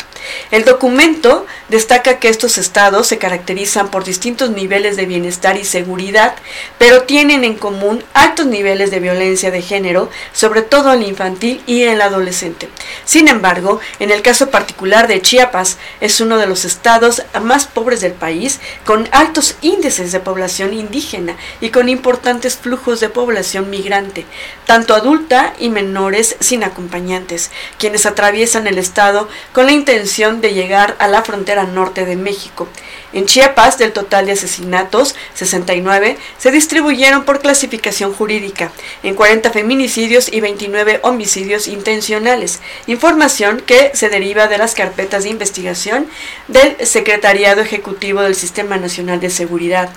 El 0.51 0.65
documento 0.65 1.45
destaca 1.69 2.19
que 2.19 2.29
estos 2.29 2.57
estados 2.57 3.07
se 3.07 3.17
caracterizan 3.17 3.89
por 3.89 4.03
distintos 4.03 4.49
niveles 4.49 4.95
de 4.95 5.05
bienestar 5.05 5.57
y 5.57 5.65
seguridad, 5.65 6.35
pero 6.77 7.03
tienen 7.03 7.43
en 7.43 7.55
común 7.55 8.03
altos 8.13 8.45
niveles 8.45 8.91
de 8.91 8.99
violencia 8.99 9.51
de 9.51 9.61
género, 9.61 10.09
sobre 10.33 10.61
todo 10.61 10.93
en 10.93 11.01
el 11.01 11.09
infantil 11.09 11.61
y 11.65 11.83
el 11.83 12.01
adolescente. 12.01 12.69
Sin 13.05 13.27
embargo, 13.27 13.79
en 13.99 14.11
el 14.11 14.21
caso 14.21 14.49
particular 14.49 15.07
de 15.07 15.21
Chiapas, 15.21 15.77
es 15.99 16.21
uno 16.21 16.37
de 16.37 16.47
los 16.47 16.65
estados 16.65 17.23
más 17.41 17.65
pobres 17.65 18.01
del 18.01 18.13
país, 18.13 18.59
con 18.85 19.07
altos 19.11 19.55
índices 19.61 20.11
de 20.11 20.19
población 20.19 20.73
indígena 20.73 21.35
y 21.59 21.69
con 21.69 21.89
importantes 21.89 22.57
flujos 22.57 22.99
de 22.99 23.09
población 23.09 23.69
migrante, 23.69 24.25
tanto 24.65 24.93
adulta 24.93 25.50
y 25.59 25.69
menores 25.69 26.35
sin 26.39 26.63
acompañantes, 26.63 27.51
quienes 27.77 28.05
atraviesan 28.05 28.67
el 28.67 28.77
estado 28.77 29.29
con 29.53 29.65
la 29.65 29.71
intención 29.71 30.41
de 30.41 30.53
llegar 30.53 30.95
a 30.99 31.07
la 31.07 31.23
frontera 31.23 31.63
norte 31.65 32.05
de 32.05 32.15
México. 32.15 32.67
En 33.13 33.25
Chiapas, 33.25 33.77
del 33.77 33.91
total 33.91 34.25
de 34.25 34.31
asesinatos, 34.33 35.15
69 35.33 36.17
se 36.37 36.51
distribuyeron 36.51 37.25
por 37.25 37.41
clasificación 37.41 38.13
jurídica, 38.13 38.71
en 39.03 39.15
40 39.15 39.51
feminicidios 39.51 40.31
y 40.31 40.39
29 40.39 41.01
homicidios 41.03 41.67
intencionales, 41.67 42.59
información 42.87 43.61
que 43.65 43.91
se 43.93 44.09
deriva 44.09 44.47
de 44.47 44.57
las 44.57 44.75
carpetas 44.75 45.23
de 45.23 45.29
investigación 45.29 46.07
del 46.47 46.87
Secretariado 46.87 47.61
Ejecutivo 47.61 48.21
del 48.21 48.35
Sistema 48.35 48.77
Nacional 48.77 49.19
de 49.19 49.29
Seguridad. 49.29 49.89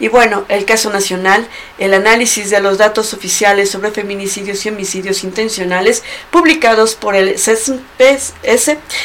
Y 0.00 0.08
bueno, 0.08 0.44
el 0.48 0.64
caso 0.64 0.90
nacional, 0.90 1.46
el 1.78 1.94
análisis 1.94 2.50
de 2.50 2.60
los 2.60 2.78
datos 2.78 3.14
oficiales 3.14 3.70
sobre 3.70 3.92
feminicidios 3.92 4.66
y 4.66 4.70
homicidios 4.70 5.22
intencionales 5.22 6.02
publicados 6.32 6.96
por 6.96 7.14
el 7.14 7.38
CESPS 7.38 8.34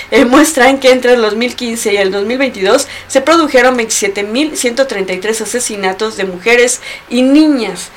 eh, 0.10 0.26
muestran 0.26 0.80
que 0.80 0.92
entre 0.92 1.14
el 1.14 1.22
2015 1.22 1.94
y 1.94 1.98
el 1.98 2.12
2022 2.12 2.88
se 3.08 3.22
produjeron 3.22 3.49
27.133 3.52 5.42
asesinatos 5.42 6.18
de 6.18 6.26
mujeres 6.26 6.82
y 7.10 7.22
niñas. 7.22 7.90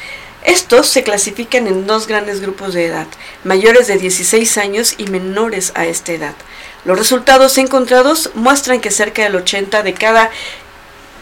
Estos 0.44 0.88
se 0.88 1.04
clasifican 1.04 1.68
en 1.68 1.86
dos 1.86 2.08
grandes 2.08 2.40
grupos 2.40 2.74
de 2.74 2.86
edad, 2.86 3.06
mayores 3.44 3.86
de 3.86 3.96
16 3.96 4.58
años 4.58 4.94
y 4.98 5.04
menores 5.06 5.72
a 5.76 5.86
esta 5.86 6.12
edad. 6.12 6.34
Los 6.84 6.98
resultados 6.98 7.58
encontrados 7.58 8.30
muestran 8.34 8.80
que 8.80 8.90
cerca 8.90 9.22
del 9.22 9.36
80 9.36 9.82
de 9.84 9.94
cada 9.94 10.30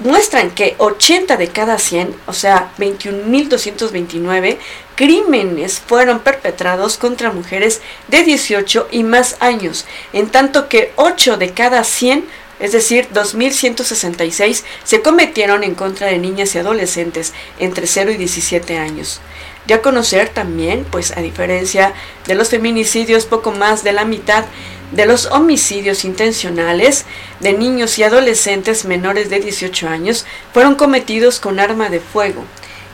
muestran 0.00 0.50
que 0.50 0.74
80 0.78 1.36
de 1.36 1.48
cada 1.48 1.78
100, 1.78 2.16
o 2.26 2.32
sea, 2.32 2.72
21.229 2.78 4.56
crímenes 4.96 5.80
fueron 5.80 6.20
perpetrados 6.20 6.96
contra 6.96 7.32
mujeres 7.32 7.80
de 8.08 8.22
18 8.22 8.88
y 8.90 9.04
más 9.04 9.36
años, 9.40 9.84
en 10.12 10.30
tanto 10.30 10.68
que 10.68 10.92
8 10.96 11.36
de 11.36 11.52
cada 11.52 11.84
100, 11.84 12.24
es 12.60 12.72
decir, 12.72 13.08
2.166, 13.12 14.62
se 14.84 15.00
cometieron 15.02 15.64
en 15.64 15.74
contra 15.74 16.06
de 16.06 16.18
niñas 16.18 16.54
y 16.54 16.58
adolescentes 16.58 17.32
entre 17.58 17.86
0 17.86 18.12
y 18.12 18.16
17 18.16 18.78
años. 18.78 19.20
Ya 19.66 19.82
conocer 19.82 20.28
también, 20.28 20.86
pues 20.90 21.16
a 21.16 21.20
diferencia 21.20 21.94
de 22.26 22.34
los 22.34 22.50
feminicidios, 22.50 23.26
poco 23.26 23.50
más 23.50 23.82
de 23.82 23.92
la 23.92 24.04
mitad 24.04 24.44
de 24.92 25.06
los 25.06 25.26
homicidios 25.26 26.04
intencionales 26.04 27.04
de 27.40 27.52
niños 27.52 27.98
y 27.98 28.02
adolescentes 28.02 28.84
menores 28.84 29.30
de 29.30 29.40
18 29.40 29.88
años 29.88 30.26
fueron 30.52 30.74
cometidos 30.74 31.38
con 31.40 31.60
arma 31.60 31.88
de 31.88 32.00
fuego. 32.00 32.44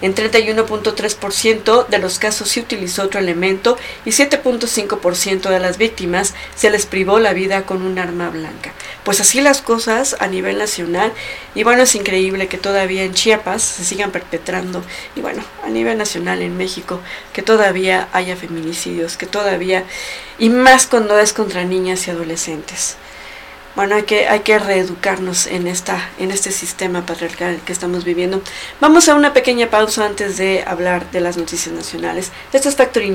En 0.02 0.14
31.3% 0.14 1.87
de 1.87 1.98
los 1.98 2.18
casos 2.18 2.50
se 2.50 2.61
utilizó 2.61 3.04
otro 3.04 3.18
elemento 3.18 3.78
y 4.04 4.11
7.5% 4.11 5.48
de 5.48 5.59
las 5.59 5.78
víctimas 5.78 6.35
se 6.54 6.68
les 6.68 6.85
privó 6.85 7.18
la 7.18 7.32
vida 7.32 7.62
con 7.62 7.80
un 7.80 7.98
arma 7.98 8.28
blanca. 8.28 8.72
Pues 9.04 9.20
así 9.20 9.40
las 9.40 9.62
cosas 9.62 10.16
a 10.20 10.26
nivel 10.26 10.59
nacional 10.59 11.12
y 11.54 11.62
bueno, 11.62 11.82
es 11.82 11.94
increíble 11.94 12.46
que 12.46 12.59
todavía 12.59 13.04
en 13.04 13.14
Chiapas 13.14 13.62
se 13.62 13.85
sigan 13.85 14.11
perpetrando 14.11 14.85
y 15.14 15.22
bueno, 15.22 15.42
a 15.64 15.68
nivel 15.70 15.96
nacional 15.96 16.42
en 16.42 16.59
México 16.59 17.00
que 17.32 17.40
todavía 17.40 18.09
haya 18.12 18.37
feminicidios, 18.37 19.16
que 19.16 19.26
todavía 19.26 19.85
y 20.38 20.50
más 20.50 20.87
cuando 20.87 21.18
es 21.18 21.32
contra 21.32 21.64
niñas 21.64 22.06
y 22.06 22.11
adolescentes 22.11 22.96
bueno, 23.76 23.94
hay 23.94 24.02
que, 24.02 24.26
hay 24.26 24.40
que 24.40 24.58
reeducarnos 24.58 25.46
en, 25.46 25.66
esta, 25.66 26.08
en 26.18 26.30
este 26.30 26.50
sistema 26.50 27.06
patriarcal 27.06 27.60
que 27.64 27.72
estamos 27.72 28.04
viviendo. 28.04 28.40
Vamos 28.80 29.08
a 29.08 29.14
una 29.14 29.32
pequeña 29.32 29.68
pausa 29.68 30.06
antes 30.06 30.38
de 30.38 30.64
hablar 30.66 31.10
de 31.12 31.20
las 31.20 31.36
noticias 31.36 31.74
nacionales. 31.74 32.32
Esto 32.52 32.68
es 32.68 32.76
Factory. 32.76 33.06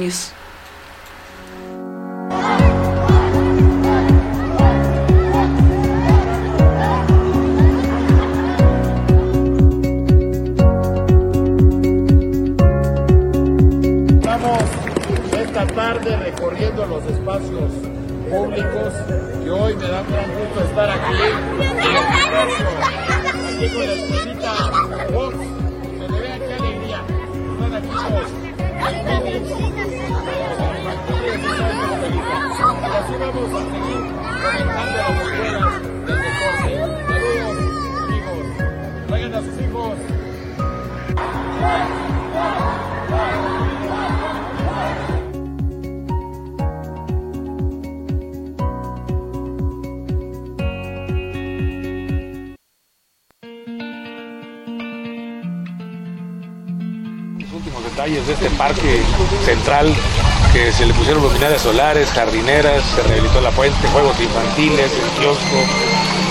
Que 60.51 60.73
se 60.73 60.85
le 60.85 60.93
pusieron 60.93 61.23
luminarias 61.23 61.61
solares, 61.61 62.09
jardineras, 62.11 62.83
se 62.93 63.03
rehabilitó 63.03 63.39
la 63.39 63.51
fuente, 63.51 63.87
juegos 63.87 64.19
infantiles, 64.19 64.91
el 64.91 65.21
kiosco. 65.21 65.55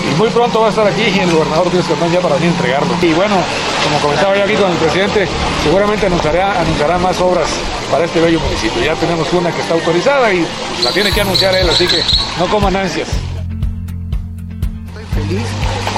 Y 0.07 0.15
muy 0.15 0.29
pronto 0.29 0.61
va 0.61 0.67
a 0.67 0.69
estar 0.69 0.85
aquí 0.85 1.01
el 1.19 1.31
gobernador 1.31 1.71
Díaz 1.71 1.87
Cardón 1.87 2.11
ya 2.11 2.19
para 2.19 2.35
venir 2.35 2.49
a 2.49 2.51
entregarlo. 2.51 2.93
Y 3.01 3.13
bueno, 3.13 3.35
como 3.83 3.99
comentaba 3.99 4.37
yo 4.37 4.43
aquí 4.43 4.53
con 4.53 4.71
el 4.71 4.77
presidente, 4.77 5.27
seguramente 5.63 6.05
anunciará, 6.05 6.61
anunciará 6.61 6.99
más 6.99 7.19
obras 7.19 7.49
para 7.89 8.05
este 8.05 8.21
bello 8.21 8.39
municipio. 8.41 8.83
Ya 8.83 8.93
tenemos 8.93 9.31
una 9.33 9.51
que 9.51 9.61
está 9.61 9.73
autorizada 9.73 10.31
y 10.31 10.47
la 10.83 10.91
tiene 10.91 11.11
que 11.11 11.21
anunciar 11.21 11.55
él, 11.55 11.67
así 11.67 11.87
que 11.87 12.03
no 12.37 12.45
coman 12.45 12.75
ansias. 12.75 13.09
Estoy 13.09 15.05
feliz 15.15 15.47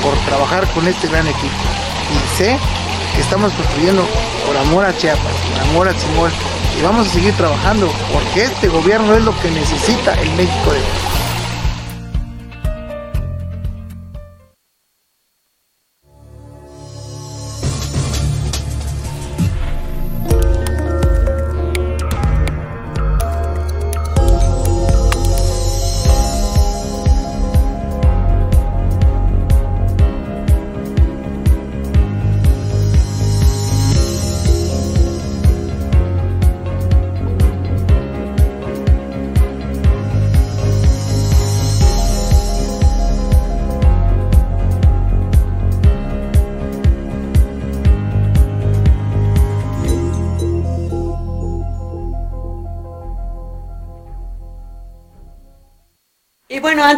por 0.02 0.14
trabajar 0.30 0.66
con 0.68 0.88
este 0.88 1.10
gran 1.10 1.28
equipo 1.28 1.54
y 2.10 2.38
sé 2.38 2.58
que 3.16 3.22
estamos 3.22 3.52
construyendo 3.52 4.08
por 4.48 4.56
amor 4.56 4.86
a 4.86 4.98
Chiapas, 4.98 5.34
por 5.52 5.62
amor 5.70 5.90
a 5.90 5.98
Chimol 5.98 6.32
y 6.78 6.82
vamos 6.82 7.08
a 7.08 7.10
seguir 7.10 7.34
trabajando 7.36 7.92
porque 8.12 8.44
este 8.46 8.68
gobierno 8.68 9.16
es 9.16 9.24
lo 9.24 9.38
que 9.40 9.52
necesita 9.52 10.14
el 10.14 10.30
México 10.32 10.72
de 10.72 10.80
hoy. 10.80 11.03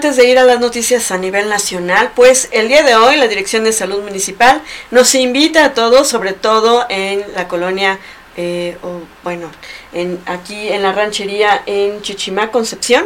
Antes 0.06 0.18
de 0.18 0.30
ir 0.30 0.38
a 0.38 0.44
las 0.44 0.60
noticias 0.60 1.10
a 1.10 1.18
nivel 1.18 1.50
nacional, 1.50 2.12
pues 2.16 2.48
el 2.52 2.68
día 2.68 2.84
de 2.84 2.94
hoy 2.94 3.16
la 3.16 3.28
Dirección 3.28 3.64
de 3.64 3.74
Salud 3.74 4.04
Municipal 4.04 4.62
nos 4.92 5.16
invita 5.16 5.66
a 5.66 5.74
todos, 5.74 6.08
sobre 6.08 6.34
todo 6.34 6.86
en 6.90 7.24
la 7.34 7.48
colonia 7.48 7.98
eh, 8.38 8.78
o 8.84 9.02
bueno, 9.24 9.50
en, 9.94 10.20
aquí 10.28 10.68
en 10.68 10.84
la 10.84 10.92
ranchería 10.92 11.64
en 11.66 12.04
Chichimá, 12.04 12.52
Concepción. 12.52 13.06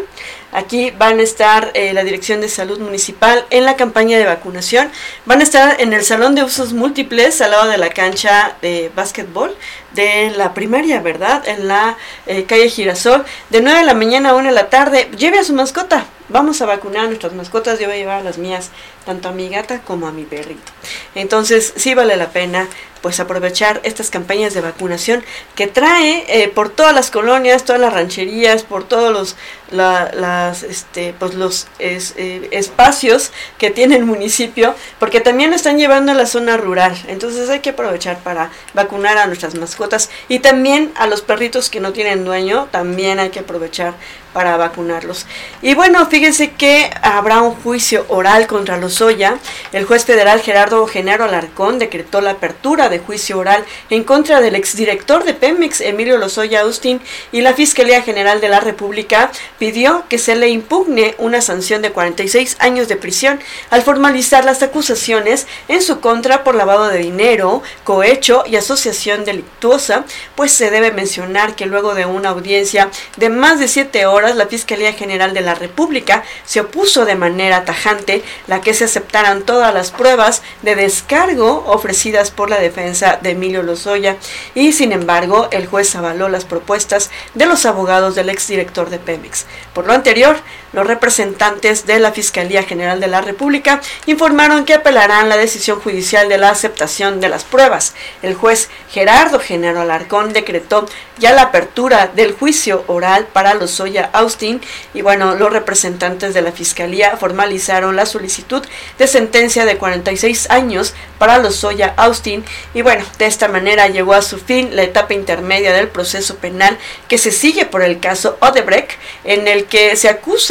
Aquí 0.52 0.92
van 0.92 1.20
a 1.20 1.22
estar 1.22 1.72
eh, 1.74 1.94
la 1.94 2.04
Dirección 2.04 2.42
de 2.42 2.50
Salud 2.50 2.80
Municipal 2.80 3.46
en 3.50 3.64
la 3.64 3.78
campaña 3.78 4.18
de 4.18 4.26
vacunación. 4.26 4.92
Van 5.26 5.40
a 5.40 5.44
estar 5.44 5.80
en 5.80 5.94
el 5.94 6.04
Salón 6.04 6.36
de 6.36 6.44
Usos 6.44 6.74
Múltiples 6.74 7.40
al 7.40 7.52
lado 7.52 7.70
de 7.70 7.78
la 7.78 7.92
cancha 7.92 8.58
de 8.62 8.92
básquetbol 8.94 9.56
de 9.94 10.32
la 10.32 10.54
primaria, 10.54 11.00
¿verdad? 11.00 11.48
En 11.48 11.70
la 11.70 11.96
eh, 12.26 12.44
calle 12.44 12.68
Girasol, 12.68 13.24
de 13.52 13.62
9 13.62 13.80
de 13.80 13.86
la 13.86 13.94
mañana 13.94 14.32
a 14.32 14.36
1 14.36 14.50
de 14.50 14.54
la 14.54 14.70
tarde. 14.70 15.10
Lleve 15.16 15.40
a 15.40 15.46
su 15.46 15.54
mascota. 15.54 16.06
Vamos 16.30 16.62
a 16.62 16.68
vacunar 16.68 17.06
a 17.06 17.08
nuestras 17.08 17.34
mascotas. 17.34 17.80
Yo 17.80 17.88
voy 17.88 17.96
a 17.96 18.00
llevar 18.00 18.20
a 18.20 18.24
las 18.24 18.38
mías, 18.38 18.70
tanto 19.10 19.30
a 19.30 19.32
mi 19.32 19.50
gata 19.50 19.82
como 19.82 20.08
a 20.08 20.12
mi 20.12 20.24
perrito. 20.24 20.72
Entonces, 21.16 21.74
sí 21.76 21.96
vale 21.96 22.16
la 22.16 22.30
pena 22.30 22.68
pues 23.02 23.20
aprovechar 23.20 23.80
estas 23.84 24.10
campañas 24.10 24.54
de 24.54 24.62
vacunación 24.62 25.24
que 25.56 25.68
trae 25.68 26.26
eh, 26.28 26.50
por 26.50 26.70
todas 26.70 26.94
las 26.94 27.10
colonias, 27.10 27.64
todas 27.64 27.82
las 27.82 27.94
rancherías, 27.94 28.64
por 28.64 28.84
todos 28.84 29.12
los 29.12 29.36
las 29.72 30.64
este 30.64 31.14
pues 31.18 31.36
los 31.36 31.68
eh, 31.80 32.48
espacios 32.52 33.32
que 33.58 33.70
tiene 33.70 33.96
el 33.96 34.06
municipio, 34.06 34.76
porque 35.00 35.22
también 35.22 35.52
lo 35.52 35.56
están 35.56 35.78
llevando 35.78 36.12
a 36.12 36.16
la 36.16 36.26
zona 36.26 36.58
rural. 36.58 36.96
Entonces 37.08 37.50
hay 37.50 37.60
que 37.60 37.72
aprovechar 37.72 38.20
para 38.20 38.52
vacunar 38.74 39.18
a 39.18 39.28
nuestras 39.28 39.56
mascotas 39.56 40.10
y 40.28 40.40
también 40.40 40.92
a 40.96 41.08
los 41.08 41.22
perritos 41.22 41.70
que 41.70 41.80
no 41.80 41.94
tienen 41.94 42.26
dueño, 42.26 42.68
también 42.72 43.20
hay 43.20 43.30
que 43.30 43.40
aprovechar 43.40 43.94
para 44.34 44.58
vacunarlos. 44.58 45.26
Y 45.62 45.74
bueno, 45.74 46.06
fíjense 46.08 46.52
que 46.52 46.92
habrá 47.02 47.42
un 47.42 47.56
juicio 47.56 48.06
oral 48.10 48.48
contra 48.48 48.78
Lozoya. 49.00 49.38
El 49.72 49.86
juez 49.86 50.04
federal 50.04 50.42
Gerardo 50.42 50.86
Genaro 50.86 51.24
Alarcón 51.24 51.80
decretó 51.80 52.20
la 52.20 52.32
apertura 52.32 52.90
de 52.90 53.00
juicio 53.00 53.38
oral 53.38 53.64
en 53.90 54.04
contra 54.04 54.42
del 54.42 54.56
exdirector 54.56 55.24
de 55.24 55.34
Pemex, 55.34 55.80
Emilio 55.80 56.18
Lozoya 56.18 56.62
Austin, 56.62 57.00
y 57.32 57.40
la 57.40 57.54
Fiscalía 57.54 58.02
General 58.02 58.42
de 58.42 58.50
la 58.50 58.60
República 58.60 59.32
pidió 59.58 60.04
que 60.10 60.18
se 60.18 60.36
le 60.36 60.50
impugne 60.50 61.16
una 61.18 61.40
sanción 61.40 61.82
de 61.82 61.92
46 61.92 62.58
años 62.60 62.90
de 62.90 62.98
prisión 62.98 63.40
al 63.70 63.84
formalizar 63.84 64.44
las 64.44 64.62
acusaciones 64.64 65.48
en 65.70 65.82
su 65.82 66.02
contra 66.02 66.44
por 66.44 66.56
lavado 66.56 66.90
de 66.90 66.98
dinero, 66.98 67.64
cohecho 67.86 68.44
y 68.46 68.58
asociación 68.58 69.24
delictuosa, 69.24 70.04
pues 70.36 70.52
se 70.52 70.72
debe 70.72 70.92
mencionar 70.92 71.56
que 71.56 71.68
luego 71.68 71.96
de 71.96 72.06
una 72.06 72.30
audiencia 72.30 72.90
de 73.16 73.30
más 73.30 73.60
de 73.60 73.70
siete 73.70 74.06
horas, 74.08 74.36
la 74.36 74.48
Fiscalía 74.48 74.92
General 74.92 75.34
de 75.34 75.42
la 75.42 75.56
República 75.56 76.24
se 76.44 76.60
opuso 76.60 77.06
de 77.06 77.16
manera 77.16 77.64
tajante 77.64 78.24
la 78.48 78.60
que 78.60 78.74
se 78.74 78.89
aceptaran 78.90 79.44
todas 79.44 79.72
las 79.74 79.92
pruebas 79.92 80.42
de 80.64 80.76
descargo 80.76 81.64
ofrecidas 81.68 82.32
por 82.32 82.50
la 82.50 82.60
defensa 82.60 83.20
de 83.22 83.32
Emilio 83.32 83.62
Lozoya 83.62 84.18
y 84.56 84.74
sin 84.74 84.92
embargo 84.92 85.48
el 85.52 85.68
juez 85.68 85.96
avaló 85.96 86.28
las 86.28 86.44
propuestas 86.46 87.12
de 87.36 87.46
los 87.46 87.68
abogados 87.68 88.16
del 88.16 88.30
exdirector 88.30 88.90
de 88.90 88.98
Pemex. 88.98 89.46
Por 89.74 89.86
lo 89.86 89.94
anterior, 89.94 90.38
los 90.74 90.86
representantes 90.86 91.86
de 91.86 92.00
la 92.00 92.12
Fiscalía 92.12 92.64
General 92.64 93.00
de 93.00 93.08
la 93.08 93.22
República 93.22 93.82
informaron 94.06 94.66
que 94.66 94.74
apelarán 94.74 95.30
la 95.30 95.38
decisión 95.38 95.80
judicial 95.80 96.30
de 96.30 96.38
la 96.38 96.50
aceptación 96.50 97.20
de 97.20 97.30
las 97.30 97.44
pruebas. 97.44 97.94
El 98.22 98.36
juez 98.36 98.70
Gerardo 98.90 99.40
Genaro 99.40 99.82
Alarcón 99.82 100.34
decretó 100.34 100.86
ya 101.20 101.34
la 101.34 101.44
apertura 101.44 102.08
del 102.08 102.34
juicio 102.34 102.84
oral 102.88 103.28
para 103.32 103.54
Lozoya 103.54 104.10
Austin 104.14 104.62
y 104.94 105.02
bueno, 105.02 105.36
los 105.36 105.52
representantes 105.52 106.34
de 106.34 106.42
la 106.42 106.52
Fiscalía 106.52 107.18
formalizaron 107.18 107.96
la 107.96 108.06
solicitud 108.06 108.66
de 108.98 109.08
sentencia 109.08 109.66
de 109.66 109.78
46 109.78 110.50
años 110.50 110.94
para 111.18 111.38
Lozoya 111.38 111.94
Austin 111.98 112.44
y 112.74 112.82
bueno, 112.82 113.04
de 113.18 113.26
esta 113.26 113.50
manera 113.50 113.88
llegó 113.88 114.14
a 114.14 114.22
su 114.22 114.38
fin 114.38 114.76
la 114.76 114.84
etapa 114.84 115.14
intermedia 115.14 115.74
del 115.74 115.90
proceso 115.90 116.38
penal 116.38 116.78
que 117.08 117.18
se 117.18 117.32
sigue 117.32 117.66
por 117.66 117.82
el 117.82 118.00
caso 118.00 118.38
Odebrecht 118.40 118.92
en 119.26 119.48
el 119.48 119.66
que 119.66 119.96
se 119.98 120.10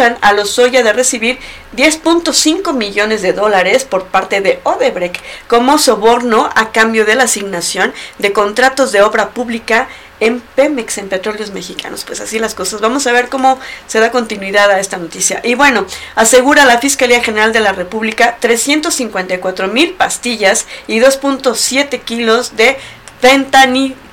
acusan 0.08 0.18
a 0.20 0.32
Lozoya 0.32 0.82
de 0.82 0.92
recibir 0.92 1.38
10.5 1.76 2.72
millones 2.74 3.22
de 3.22 3.32
dólares 3.32 3.84
por 3.84 4.06
parte 4.06 4.40
de 4.40 4.60
Odebrecht 4.64 5.22
como 5.46 5.78
soborno 5.78 6.50
a 6.54 6.72
cambio 6.72 7.04
de 7.04 7.14
la 7.14 7.24
asignación 7.24 7.92
de 8.18 8.32
contratos 8.32 8.92
de 8.92 9.02
obra 9.02 9.30
pública 9.30 9.88
en 10.20 10.40
Pemex, 10.40 10.98
en 10.98 11.08
Petróleos 11.08 11.52
Mexicanos. 11.52 12.04
Pues 12.04 12.20
así 12.20 12.38
las 12.38 12.54
cosas. 12.54 12.80
Vamos 12.80 13.06
a 13.06 13.12
ver 13.12 13.28
cómo 13.28 13.58
se 13.86 14.00
da 14.00 14.10
continuidad 14.10 14.70
a 14.70 14.80
esta 14.80 14.96
noticia. 14.96 15.40
Y 15.44 15.54
bueno, 15.54 15.86
asegura 16.16 16.64
la 16.64 16.78
Fiscalía 16.78 17.22
General 17.22 17.52
de 17.52 17.60
la 17.60 17.72
República 17.72 18.36
354 18.40 19.68
mil 19.68 19.94
pastillas 19.94 20.66
y 20.88 20.98
2.7 20.98 22.00
kilos 22.00 22.56
de 22.56 22.78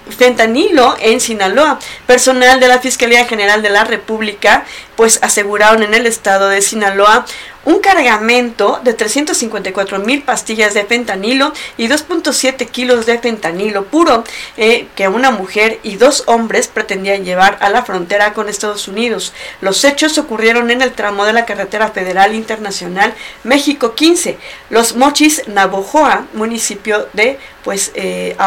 fentanilo 0.09 0.95
en 0.99 1.19
Sinaloa. 1.19 1.79
Personal 2.05 2.59
de 2.59 2.67
la 2.67 2.79
Fiscalía 2.79 3.25
General 3.25 3.61
de 3.61 3.69
la 3.69 3.83
República 3.83 4.65
pues 4.95 5.19
aseguraron 5.21 5.83
en 5.83 5.93
el 5.93 6.05
estado 6.05 6.49
de 6.49 6.61
Sinaloa 6.61 7.25
un 7.65 7.79
cargamento 7.79 8.79
de 8.83 8.93
354 8.93 9.99
mil 9.99 10.23
pastillas 10.23 10.73
de 10.73 10.85
fentanilo 10.85 11.51
y 11.77 11.87
2.7 11.87 12.67
kilos 12.69 13.05
de 13.05 13.19
fentanilo 13.19 13.85
puro 13.85 14.23
eh, 14.57 14.87
que 14.95 15.07
una 15.07 15.31
mujer 15.31 15.79
y 15.83 15.97
dos 15.97 16.23
hombres 16.27 16.67
pretendían 16.67 17.25
llevar 17.25 17.57
a 17.61 17.69
la 17.69 17.83
frontera 17.83 18.33
con 18.33 18.49
Estados 18.49 18.87
Unidos. 18.87 19.33
Los 19.61 19.83
hechos 19.83 20.17
ocurrieron 20.17 20.71
en 20.71 20.81
el 20.81 20.93
tramo 20.93 21.25
de 21.25 21.33
la 21.33 21.45
carretera 21.45 21.89
federal 21.89 22.33
internacional 22.35 23.13
México 23.43 23.95
15, 23.95 24.37
Los 24.69 24.95
Mochis, 24.95 25.47
Navojoa, 25.47 26.25
municipio 26.33 27.07
de 27.13 27.39
pues 27.63 27.91
eh, 27.95 28.37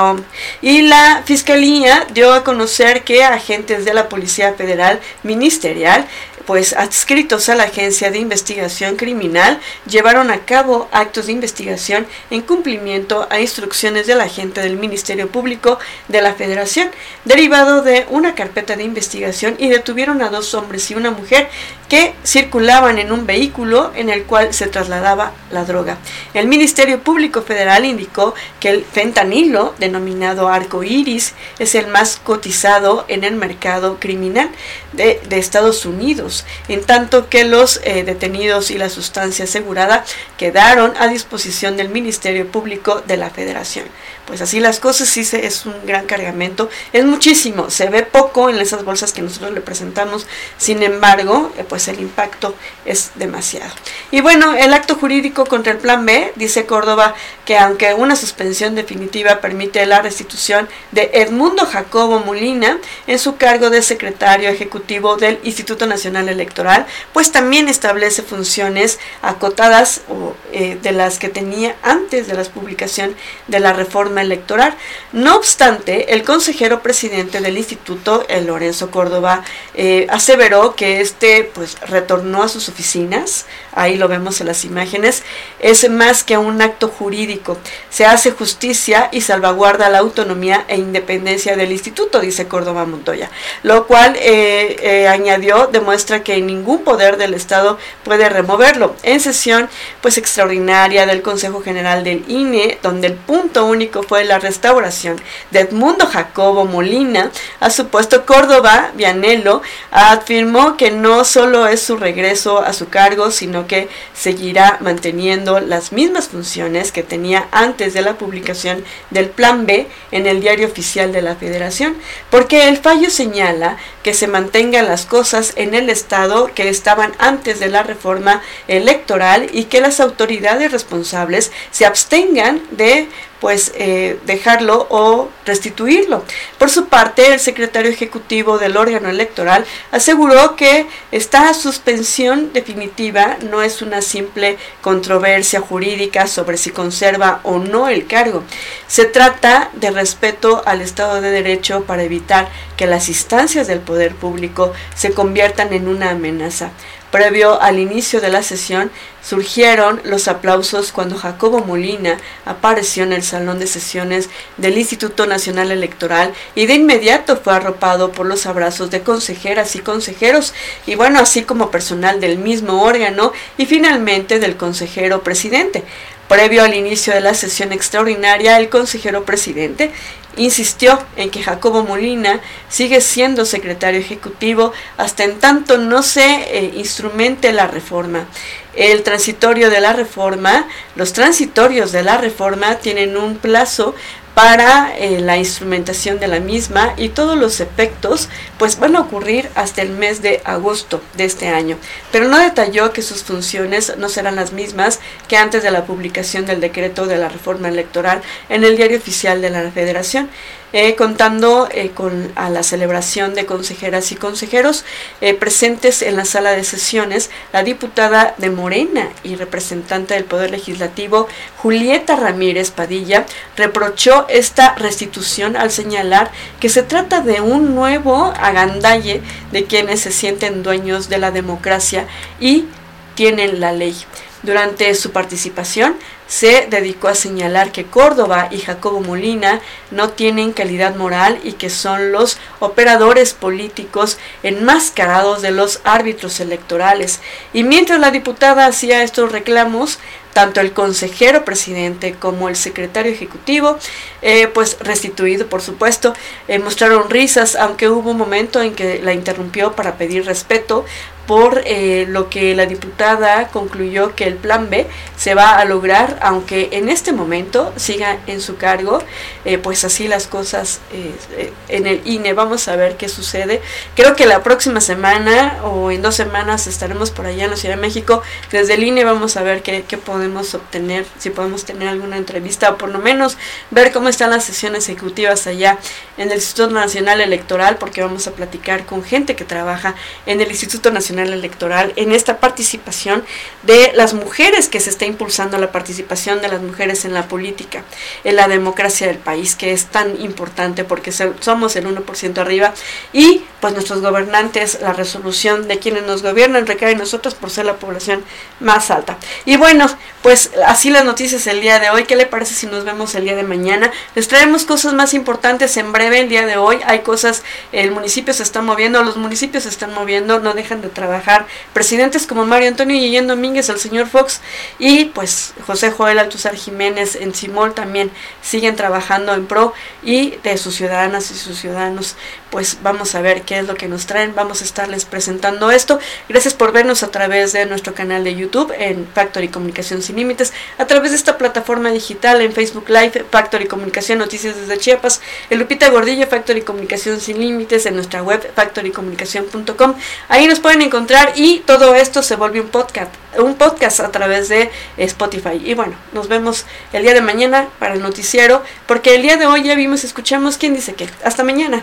y 0.62 0.83
la 0.83 1.22
fiscalía 1.24 2.07
dio 2.14 2.33
a 2.33 2.44
conocer 2.44 3.02
que 3.02 3.24
agentes 3.24 3.85
de 3.85 3.92
la 3.92 4.09
Policía 4.09 4.54
Federal 4.54 5.00
Ministerial 5.24 6.07
pues 6.49 6.73
adscritos 6.73 7.51
a 7.51 7.55
la 7.55 7.65
Agencia 7.65 8.11
de 8.11 8.19
Investigación 8.19 8.97
Criminal 8.97 9.61
llevaron 9.85 10.31
a 10.31 10.47
cabo 10.47 10.89
actos 10.93 11.27
de 11.27 11.33
investigación 11.33 12.07
en 12.31 12.41
cumplimiento 12.41 13.29
a 13.29 13.39
instrucciones 13.39 14.07
del 14.07 14.23
agente 14.23 14.63
del 14.63 14.79
Ministerio 14.79 15.29
Público 15.29 15.79
de 16.09 16.23
la 16.23 16.33
Federación, 16.33 16.89
derivado 17.27 17.83
de 17.83 18.07
una 18.09 18.35
carpeta 18.35 18.77
de 18.77 18.85
investigación 18.85 19.57
y 19.59 19.69
detuvieron 19.69 20.23
a 20.23 20.31
dos 20.31 20.55
hombres 20.55 20.91
y 20.91 20.95
una 20.95 21.11
mujer 21.11 21.51
que 21.87 22.15
circulaban 22.25 22.99
en 22.99 23.13
un 23.13 23.27
vehículo 23.27 23.93
en 23.95 24.09
el 24.09 24.25
cual 24.25 24.55
se 24.55 24.69
trasladaba 24.69 25.33
la 25.51 25.67
droga. 25.67 25.99
El 26.33 26.49
Ministerio 26.49 27.01
Público 27.01 27.43
Federal 27.43 27.85
indicó 27.85 28.35
que 28.59 28.71
el 28.71 28.85
fentanilo, 28.85 29.75
denominado 29.79 30.49
arco 30.49 30.83
iris, 30.83 31.35
es 31.59 31.75
el 31.75 31.89
más 31.89 32.19
cotizado 32.25 33.05
en 33.09 33.25
el 33.25 33.37
mercado 33.37 33.99
criminal 34.01 34.51
de, 34.95 35.21
de 35.29 35.39
Estados 35.39 35.85
Unidos 35.85 36.38
en 36.68 36.85
tanto 36.85 37.29
que 37.29 37.44
los 37.44 37.81
eh, 37.85 38.05
detenidos 38.05 38.70
y 38.70 38.79
la 38.79 38.88
sustancia 38.88 39.44
asegurada 39.44 40.05
quedaron 40.37 40.94
a 40.98 41.09
disposición 41.09 41.77
del 41.77 41.88
Ministerio 41.88 42.46
Público 42.46 43.03
de 43.07 43.16
la 43.16 43.31
Federación. 43.31 43.87
Pues 44.27 44.42
así 44.42 44.61
las 44.61 44.79
cosas, 44.79 45.09
sí 45.09 45.24
se, 45.24 45.46
es 45.46 45.64
un 45.64 45.74
gran 45.87 46.05
cargamento, 46.05 46.68
es 46.92 47.05
muchísimo, 47.07 47.70
se 47.70 47.88
ve 47.88 48.03
poco 48.03 48.51
en 48.51 48.59
esas 48.59 48.85
bolsas 48.85 49.14
que 49.14 49.22
nosotros 49.22 49.53
le 49.53 49.62
presentamos, 49.62 50.27
sin 50.59 50.83
embargo, 50.83 51.51
eh, 51.57 51.64
pues 51.66 51.88
el 51.88 51.98
impacto 51.98 52.55
es 52.85 53.12
demasiado. 53.14 53.72
Y 54.11 54.20
bueno, 54.20 54.55
el 54.55 54.74
acto 54.74 54.96
jurídico 54.96 55.46
contra 55.46 55.72
el 55.72 55.79
Plan 55.79 56.05
B, 56.05 56.33
dice 56.37 56.66
Córdoba, 56.66 57.14
que 57.46 57.57
aunque 57.57 57.94
una 57.94 58.16
suspensión 58.16 58.74
definitiva 58.74 59.40
permite 59.40 59.87
la 59.87 60.03
restitución 60.03 60.68
de 60.92 61.11
Edmundo 61.14 61.64
Jacobo 61.64 62.20
Molina 62.20 62.79
en 63.07 63.18
su 63.18 63.37
cargo 63.37 63.70
de 63.70 63.81
secretario 63.81 64.51
ejecutivo 64.51 65.16
del 65.16 65.38
Instituto 65.42 65.87
Nacional 65.87 66.28
Electoral, 66.29 66.87
pues 67.12 67.33
también 67.33 67.69
establece 67.69 68.23
funciones 68.23 68.99
acotadas 69.23 70.03
o, 70.09 70.35
eh, 70.53 70.79
de 70.81 70.93
las 70.93 71.19
que 71.19 71.29
tenía 71.29 71.77
antes 71.83 72.27
de 72.27 72.35
la 72.35 72.45
publicación 72.45 73.14
de 73.47 73.61
la 73.61 73.73
reforma 73.73 74.23
electoral. 74.23 74.75
No 75.12 75.37
obstante, 75.37 76.14
el 76.14 76.25
consejero 76.25 76.83
presidente 76.83 77.41
del 77.41 77.59
instituto, 77.59 78.25
el 78.29 78.47
Lorenzo 78.47 78.91
Córdoba, 78.91 79.43
eh, 79.75 80.07
aseveró 80.11 80.75
que 80.75 81.01
este 81.01 81.45
pues 81.45 81.81
retornó 81.81 82.43
a 82.43 82.49
sus 82.49 82.69
oficinas, 82.69 83.47
ahí 83.79 83.97
lo 83.97 84.09
vemos 84.09 84.41
en 84.41 84.49
las 84.49 84.64
imágenes, 84.64 85.23
es 85.61 85.88
más 85.88 86.25
que 86.25 86.37
un 86.37 86.61
acto 86.61 86.88
jurídico, 86.88 87.59
se 87.91 88.07
hace 88.07 88.33
justicia 88.33 89.09
y 89.12 89.21
salvaguarda 89.21 89.88
la 89.88 89.99
autonomía 89.99 90.64
e 90.69 90.77
independencia 90.77 91.57
del 91.57 91.73
instituto, 91.73 92.21
dice 92.21 92.49
Córdoba 92.49 92.85
Montoya, 92.85 93.31
lo 93.62 93.87
cual 93.87 94.17
eh, 94.21 95.07
añadió 95.09 95.69
demuestra 95.69 96.23
que 96.23 96.41
ningún 96.41 96.85
poder 96.85 97.17
del 97.17 97.35
Estado 97.35 97.79
puede 98.03 98.29
removerlo. 98.29 98.97
En 99.03 99.21
sesión 99.21 99.69
pues 100.01 100.19
extraordinaria 100.19 101.07
del 101.07 101.23
Consejo 101.23 101.62
General 101.62 102.03
del 102.05 102.25
INE, 102.29 102.79
donde 102.83 103.07
el 103.07 103.14
punto 103.14 103.67
único 103.67 104.03
fue 104.03 104.25
la 104.25 104.38
restauración 104.38 105.21
de 105.51 105.61
Edmundo 105.61 106.07
Jacobo 106.07 106.64
Molina 106.64 107.31
a 107.61 107.71
su 107.71 107.88
puesto 107.88 108.27
Córdoba 108.27 108.91
Vianello 108.95 109.62
afirmó 109.91 110.77
que 110.77 110.91
no 110.91 111.25
solo 111.25 111.67
es 111.67 111.83
su 111.83 111.97
regreso 111.97 112.59
a 112.59 112.73
su 112.73 112.88
cargo, 112.88 113.31
sino 113.31 113.67
que 113.68 113.88
seguirá 114.14 114.78
manteniendo 114.81 115.61
las 115.61 115.92
mismas 115.92 116.28
funciones 116.28 116.90
que 116.90 117.04
tenía 117.04 117.46
antes 117.52 117.94
de 117.94 118.02
la 118.02 118.18
publicación 118.18 118.85
del 119.11 119.28
Plan 119.28 119.66
B 119.66 119.87
en 120.11 120.26
el 120.26 120.40
diario 120.40 120.66
oficial 120.66 121.12
de 121.12 121.22
la 121.22 121.37
Federación, 121.37 121.96
porque 122.31 122.68
el 122.68 122.78
fallo 122.78 123.11
señala 123.11 123.76
que 124.02 124.14
se 124.14 124.26
mantengan 124.26 124.88
las 124.88 125.07
cosas 125.07 125.52
en 125.54 125.74
el 125.74 125.90
estado 125.90 126.50
que 126.54 126.68
estaban 126.68 127.12
antes 127.18 127.61
de 127.61 127.68
la 127.68 127.85
reforma 127.85 128.42
electoral 128.66 129.48
y 129.52 129.64
que 129.64 129.81
las 129.81 130.00
autoridades 130.00 130.72
responsables 130.72 131.52
se 131.70 131.87
abstengan 131.87 132.62
de 132.72 133.09
pues 133.40 133.72
eh, 133.77 134.18
dejarlo 134.27 134.87
o 134.90 135.29
restituirlo. 135.46 136.24
Por 136.59 136.70
su 136.70 136.87
parte, 136.87 137.33
el 137.33 137.40
secretario 137.40 137.90
ejecutivo 137.90 138.59
del 138.59 138.77
órgano 138.77 139.09
electoral 139.09 139.64
aseguró 139.92 140.57
que 140.57 140.87
esta 141.12 141.53
suspensión 141.55 142.53
definitiva 142.53 143.37
no 143.51 143.62
es 143.62 143.83
una 143.83 144.03
simple 144.03 144.59
controversia 144.83 145.61
jurídica 145.61 146.27
sobre 146.27 146.57
si 146.57 146.70
conserva 146.70 147.40
o 147.44 147.59
no 147.59 147.88
el 147.88 148.07
cargo. 148.07 148.42
Se 148.87 149.05
trata 149.05 149.70
de 149.74 149.90
respeto 149.90 150.62
al 150.66 150.81
Estado 150.81 151.20
de 151.20 151.31
Derecho 151.31 151.85
para 151.85 152.03
evitar 152.03 152.48
que 152.77 152.87
las 152.87 153.09
instancias 153.09 153.66
del 153.66 153.81
poder 153.81 154.14
público 154.14 154.72
se 154.94 155.12
conviertan 155.12 155.72
en 155.72 155.88
una 155.88 156.11
amenaza. 156.11 156.70
Previo 157.11 157.61
al 157.62 157.79
inicio 157.79 158.21
de 158.21 158.29
la 158.29 158.42
sesión, 158.42 158.90
surgieron 159.23 160.01
los 160.05 160.29
aplausos 160.29 160.92
cuando 160.92 161.16
Jacobo 161.16 161.61
Molina 161.61 162.18
apareció 162.44 163.03
en 163.03 163.14
el 163.14 163.23
salón 163.23 163.59
de 163.59 163.66
sesiones 163.66 164.29
del 164.59 164.77
Instituto 164.77 165.27
Nacional 165.27 165.71
Electoral 165.71 166.35
y 166.55 166.66
de 166.66 166.75
inmediato 166.75 167.37
fue 167.37 167.55
arropado 167.55 168.12
por 168.12 168.27
los 168.27 168.44
abrazos 168.44 168.90
de 168.90 169.01
consejeras 169.01 169.75
y 169.75 169.79
consejeros 169.79 170.53
y 170.87 170.97
bueno, 170.97 171.18
así 171.18 171.44
como 171.44 171.71
personal 171.71 172.21
del 172.21 172.37
mismo 172.37 172.83
órgano 172.83 173.33
y 173.57 173.64
finalmente 173.64 174.38
del 174.38 174.59
consejero 174.59 175.23
presidente. 175.23 175.85
Previo 176.29 176.62
al 176.62 176.75
inicio 176.75 177.14
de 177.14 177.23
la 177.23 177.33
sesión 177.33 177.73
extraordinaria, 177.73 178.59
el 178.59 178.68
consejero 178.68 179.25
presidente 179.25 179.92
insistió 180.38 180.98
en 181.16 181.31
que 181.31 181.42
Jacobo 181.42 181.85
Molina 181.85 182.40
sigue 182.68 183.01
siendo 183.01 183.44
secretario 183.44 184.01
ejecutivo 184.01 184.72
hasta 184.96 185.24
en 185.24 185.38
tanto 185.38 185.79
no 185.79 186.03
se 186.03 186.24
eh, 186.24 186.72
instrumente 186.77 187.53
la 187.53 187.66
reforma. 187.66 188.27
El 188.74 189.03
transitorio 189.03 189.70
de 189.70 189.81
la 189.81 189.92
reforma, 189.92 190.66
los 190.94 191.12
transitorios 191.12 191.92
de 191.92 192.03
la 192.03 192.16
reforma 192.16 192.77
tienen 192.77 193.16
un 193.16 193.37
plazo 193.37 193.94
para 194.38 194.96
eh, 194.96 195.18
la 195.18 195.37
instrumentación 195.37 196.20
de 196.20 196.29
la 196.29 196.38
misma 196.38 196.94
y 196.96 197.09
todos 197.09 197.37
los 197.37 197.59
efectos 197.59 198.29
pues 198.57 198.79
van 198.79 198.94
a 198.94 199.01
ocurrir 199.01 199.51
hasta 199.57 199.83
el 199.83 199.90
mes 199.90 200.22
de 200.22 200.40
agosto 200.44 201.03
de 201.16 201.24
este 201.24 201.48
año. 201.48 201.77
Pero 202.12 202.29
no 202.29 202.38
detalló 202.38 202.92
que 202.92 203.03
sus 203.03 203.24
funciones 203.24 203.94
no 203.98 204.09
serán 204.09 204.37
las 204.37 204.53
mismas 204.53 205.01
que 205.27 205.37
antes 205.37 205.64
de 205.64 205.72
la 205.72 205.87
publicación 205.87 206.46
del 206.46 206.61
decreto 206.61 207.07
de 207.07 207.16
la 207.16 207.29
reforma 207.29 207.68
electoral 207.68 208.22
en 208.48 208.62
el 208.62 208.77
diario 208.77 208.98
oficial 208.98 209.42
de 209.42 209.51
la 209.51 209.72
Federación. 209.72 210.31
Eh, 210.74 210.96
contando 210.96 211.66
eh, 211.70 211.92
con 211.94 212.31
a 212.35 212.50
la 212.50 212.62
celebración 212.62 213.35
de 213.35 213.46
consejeras 213.46 214.12
y 214.12 214.16
consejeros 214.16 214.85
eh, 215.22 215.33
presentes 215.33 216.02
en 216.02 216.14
la 216.14 216.26
sala 216.26 216.50
de 216.50 216.62
sesiones, 216.62 217.31
la 217.54 217.62
diputada 217.62 218.35
de 218.37 218.50
Morena 218.50 219.09
y 219.24 219.37
representante 219.37 220.12
del 220.12 220.24
Poder 220.24 220.50
Legislativo, 220.50 221.26
Julieta 221.57 222.16
Ramírez 222.16 222.70
Padilla, 222.70 223.24
reprochó 223.57 224.26
esta 224.28 224.74
restitución 224.74 225.57
al 225.57 225.70
señalar 225.70 226.31
que 226.61 226.68
se 226.68 226.83
trata 226.83 227.22
de 227.22 227.40
un 227.40 227.74
nuevo 227.74 228.35
agandalle 228.38 229.22
de 229.52 229.64
quienes 229.64 230.00
se 230.00 230.12
sienten 230.12 230.62
dueños 230.62 231.09
de 231.09 231.16
la 231.16 231.31
democracia 231.31 232.07
y 232.40 232.66
tienen 233.14 233.61
la 233.61 233.72
ley. 233.72 233.96
Durante 234.42 234.94
su 234.94 235.12
participación, 235.12 235.96
se 236.29 236.67
dedicó 236.71 237.09
a 237.09 237.14
señalar 237.14 237.73
que 237.73 237.87
Córdoba 237.87 238.49
y 238.51 238.59
Jacobo 238.59 239.01
Molina 239.01 239.61
no 239.91 240.11
tienen 240.11 240.53
calidad 240.53 240.95
moral 240.95 241.41
y 241.43 241.53
que 241.55 241.71
son 241.71 242.12
los 242.12 242.38
operadores 242.61 243.35
políticos 243.35 244.19
enmascarados 244.43 245.43
de 245.43 245.51
los 245.51 245.81
árbitros 245.85 246.38
electorales. 246.41 247.21
Y 247.53 247.64
mientras 247.64 247.99
la 247.99 248.11
diputada 248.11 248.67
hacía 248.67 249.03
estos 249.03 249.33
reclamos, 249.33 249.99
tanto 250.35 250.61
el 250.61 250.73
consejero 250.73 251.45
presidente 251.45 252.14
como 252.14 252.49
el 252.49 252.55
secretario 252.57 253.11
ejecutivo, 253.11 253.79
eh, 254.23 254.47
pues 254.47 254.77
restituido 254.81 255.49
por 255.49 255.62
supuesto, 255.62 256.14
eh, 256.47 256.59
mostraron 256.59 257.11
risas, 257.11 257.57
aunque 257.57 257.88
hubo 257.88 258.11
un 258.11 258.19
momento 258.19 258.62
en 258.62 258.75
que 258.75 259.01
la 259.03 259.14
interrumpió 259.14 259.73
para 259.73 259.97
pedir 259.97 260.27
respeto, 260.27 260.85
por 261.29 261.61
eh, 261.67 262.07
lo 262.09 262.31
que 262.31 262.57
la 262.57 262.64
diputada 262.64 263.49
concluyó 263.49 264.15
que 264.15 264.25
el 264.25 264.37
plan 264.37 264.71
B 264.71 264.87
se 265.15 265.35
va 265.35 265.59
a 265.59 265.65
lograr, 265.67 266.19
aunque 266.23 266.71
en 266.73 266.88
este 266.88 267.13
momento 267.13 267.71
siga 267.77 268.17
en 268.27 268.40
su 268.40 268.57
cargo, 268.57 269.02
eh, 269.44 269.59
pues 269.59 269.85
así 269.85 270.09
las 270.09 270.27
cosas 270.27 270.81
eh, 270.90 271.52
en 271.69 271.87
el 271.87 272.00
INE. 272.07 272.33
Vamos 272.33 272.67
a 272.69 272.77
ver 272.77 272.96
qué 272.96 273.11
sucede. 273.11 273.61
Creo 273.94 274.17
que 274.17 274.25
la 274.25 274.42
próxima 274.42 274.81
semana 274.81 275.59
o 275.65 275.90
en 275.90 276.00
dos 276.00 276.15
semanas 276.15 276.67
estaremos 276.67 277.11
por 277.11 277.27
allá 277.27 277.44
en 277.44 277.50
la 277.50 277.57
Ciudad 277.59 277.75
de 277.75 277.83
México. 277.83 278.23
Desde 278.50 278.75
el 278.75 278.85
INE 278.85 279.05
vamos 279.05 279.37
a 279.37 279.42
ver 279.42 279.63
qué, 279.63 279.85
qué 279.87 279.98
podemos 279.98 280.55
obtener, 280.55 281.05
si 281.19 281.29
podemos 281.29 281.67
tener 281.67 281.88
alguna 281.88 282.17
entrevista 282.17 282.71
o 282.71 282.79
por 282.79 282.88
lo 282.88 283.00
menos 283.00 283.37
ver 283.71 283.92
cómo 283.92 284.09
están 284.09 284.31
las 284.31 284.44
sesiones 284.44 284.88
ejecutivas 284.88 285.46
allá 285.46 285.77
en 286.17 286.31
el 286.31 286.37
Instituto 286.37 286.71
Nacional 286.71 287.21
Electoral, 287.21 287.77
porque 287.77 288.00
vamos 288.00 288.27
a 288.27 288.33
platicar 288.33 288.87
con 288.87 289.05
gente 289.05 289.37
que 289.37 289.44
trabaja 289.44 289.94
en 290.25 290.40
el 290.40 290.48
Instituto 290.48 290.90
Nacional 290.90 291.17
Electoral 291.27 291.92
en 291.96 292.12
esta 292.12 292.38
participación 292.38 293.25
de 293.62 293.92
las 293.94 294.14
mujeres, 294.14 294.69
que 294.69 294.81
se 294.81 294.90
está 294.90 295.06
impulsando 295.06 295.58
la 295.58 295.73
participación 295.73 296.40
de 296.40 296.48
las 296.48 296.60
mujeres 296.60 297.04
en 297.04 297.14
la 297.14 297.27
política, 297.27 297.83
en 298.25 298.37
la 298.37 298.48
democracia 298.48 299.06
del 299.06 299.19
país, 299.19 299.56
que 299.56 299.73
es 299.73 299.87
tan 299.87 300.21
importante 300.21 300.85
porque 300.85 301.12
somos 301.12 301.77
el 301.77 301.87
1% 301.87 302.38
arriba 302.38 302.73
y 303.12 303.42
pues 303.60 303.73
nuestros 303.73 304.00
gobernantes, 304.00 304.79
la 304.81 304.92
resolución 304.92 305.66
de 305.66 305.79
quienes 305.79 306.04
nos 306.04 306.23
gobiernan 306.23 306.66
recae 306.66 306.92
en 306.92 306.98
nosotros 306.98 307.35
por 307.35 307.50
ser 307.50 307.66
la 307.66 307.77
población 307.77 308.23
más 308.60 308.90
alta. 308.90 309.19
Y 309.44 309.56
bueno, 309.56 309.87
pues 310.23 310.50
así 310.66 310.90
las 310.90 311.04
noticias 311.04 311.46
el 311.46 311.60
día 311.60 311.81
de 311.81 311.90
hoy. 311.90 312.04
¿Qué 312.04 312.16
le 312.16 312.27
parece 312.27 312.54
si 312.54 312.66
nos 312.66 312.85
vemos 312.85 313.14
el 313.14 313.25
día 313.25 313.35
de 313.35 313.42
mañana? 313.42 313.90
Les 314.14 314.29
traemos 314.29 314.64
cosas 314.64 314.92
más 314.92 315.14
importantes 315.14 315.77
en 315.77 315.92
breve 315.92 316.21
el 316.21 316.29
día 316.29 316.46
de 316.46 316.56
hoy. 316.56 316.79
Hay 316.87 317.00
cosas, 317.00 317.42
el 317.73 317.90
municipio 317.90 318.33
se 318.33 318.42
está 318.42 318.62
moviendo, 318.62 319.02
los 319.02 319.16
municipios 319.16 319.64
se 319.64 319.69
están 319.69 319.92
moviendo, 319.94 320.38
no 320.38 320.54
dejan 320.54 320.81
de 320.81 320.88
trabajar 320.88 321.08
trabajar 321.09 321.46
presidentes 321.73 322.27
como 322.27 322.44
Mario 322.44 322.69
Antonio 322.69 322.94
Guillén 322.94 323.27
Domínguez, 323.27 323.69
el 323.71 323.79
señor 323.79 324.09
Fox 324.09 324.40
y 324.79 325.06
pues 325.06 325.54
José 325.67 325.90
Joel 325.90 326.19
Altuzar 326.19 326.54
Jiménez 326.54 327.17
en 327.17 327.35
Simol 327.35 327.73
también 327.73 328.11
siguen 328.42 328.77
trabajando 328.77 329.33
en 329.33 329.46
pro 329.46 329.73
y 330.02 330.37
de 330.42 330.59
sus 330.59 330.75
ciudadanas 330.75 331.31
y 331.31 331.35
sus 331.35 331.59
ciudadanos 331.59 332.17
pues 332.51 332.79
vamos 332.83 333.15
a 333.15 333.21
ver 333.21 333.42
qué 333.42 333.59
es 333.59 333.67
lo 333.67 333.75
que 333.75 333.88
nos 333.88 334.07
traen, 334.07 334.35
vamos 334.35 334.63
a 334.63 334.65
estarles 334.65 335.05
presentando 335.05 335.71
esto. 335.71 335.99
Gracias 336.29 336.55
por 336.55 336.73
vernos 336.73 337.03
a 337.03 337.09
través 337.09 337.53
de 337.53 337.67
nuestro 337.67 337.94
canal 337.94 338.25
de 338.25 338.35
YouTube 338.35 338.73
en 338.77 339.07
Factory 339.15 339.49
Comunicación 339.49 340.03
Sin 340.03 340.17
Límites, 340.17 340.53
a 340.79 340.87
través 340.87 341.11
de 341.11 341.17
esta 341.17 341.38
plataforma 341.38 341.90
digital 341.90 342.40
en 342.40 342.53
Facebook 342.53 342.88
Live, 342.88 343.27
Factory 343.31 343.67
Comunicación 343.67 344.19
Noticias 344.19 344.57
desde 344.57 344.79
Chiapas, 344.79 345.21
el 345.51 345.59
Lupita 345.59 345.88
Gordillo, 345.90 346.27
Factory 346.27 346.63
Comunicación 346.63 347.21
Sin 347.21 347.40
Límites, 347.40 347.87
en 347.87 347.94
nuestra 347.94 348.23
web 348.23 348.51
factorycomunicación.com. 348.55 349.94
Ahí 350.29 350.46
nos 350.46 350.61
pueden 350.61 350.83
encontrar 350.83 351.33
y 351.37 351.61
todo 351.61 351.94
esto 351.94 352.23
se 352.23 352.37
vuelve 352.37 352.61
un 352.61 352.69
podcast, 352.69 353.13
un 353.38 353.55
podcast 353.55 354.01
a 354.01 354.11
través 354.11 354.49
de 354.49 354.71
Spotify. 354.96 355.61
Y 355.63 355.75
bueno, 355.75 355.94
nos 356.13 356.29
vemos 356.29 356.65
el 356.92 357.03
día 357.03 357.15
de 357.15 357.21
mañana 357.21 357.69
para 357.79 357.94
el 357.94 358.03
noticiero, 358.03 358.63
porque 358.87 359.15
el 359.15 359.23
día 359.23 359.37
de 359.37 359.46
hoy 359.46 359.63
ya 359.63 359.75
vimos, 359.75 360.05
escuchamos 360.05 360.57
quién 360.57 360.75
dice 360.75 360.94
qué. 360.94 361.09
Hasta 361.25 361.44
mañana. 361.44 361.83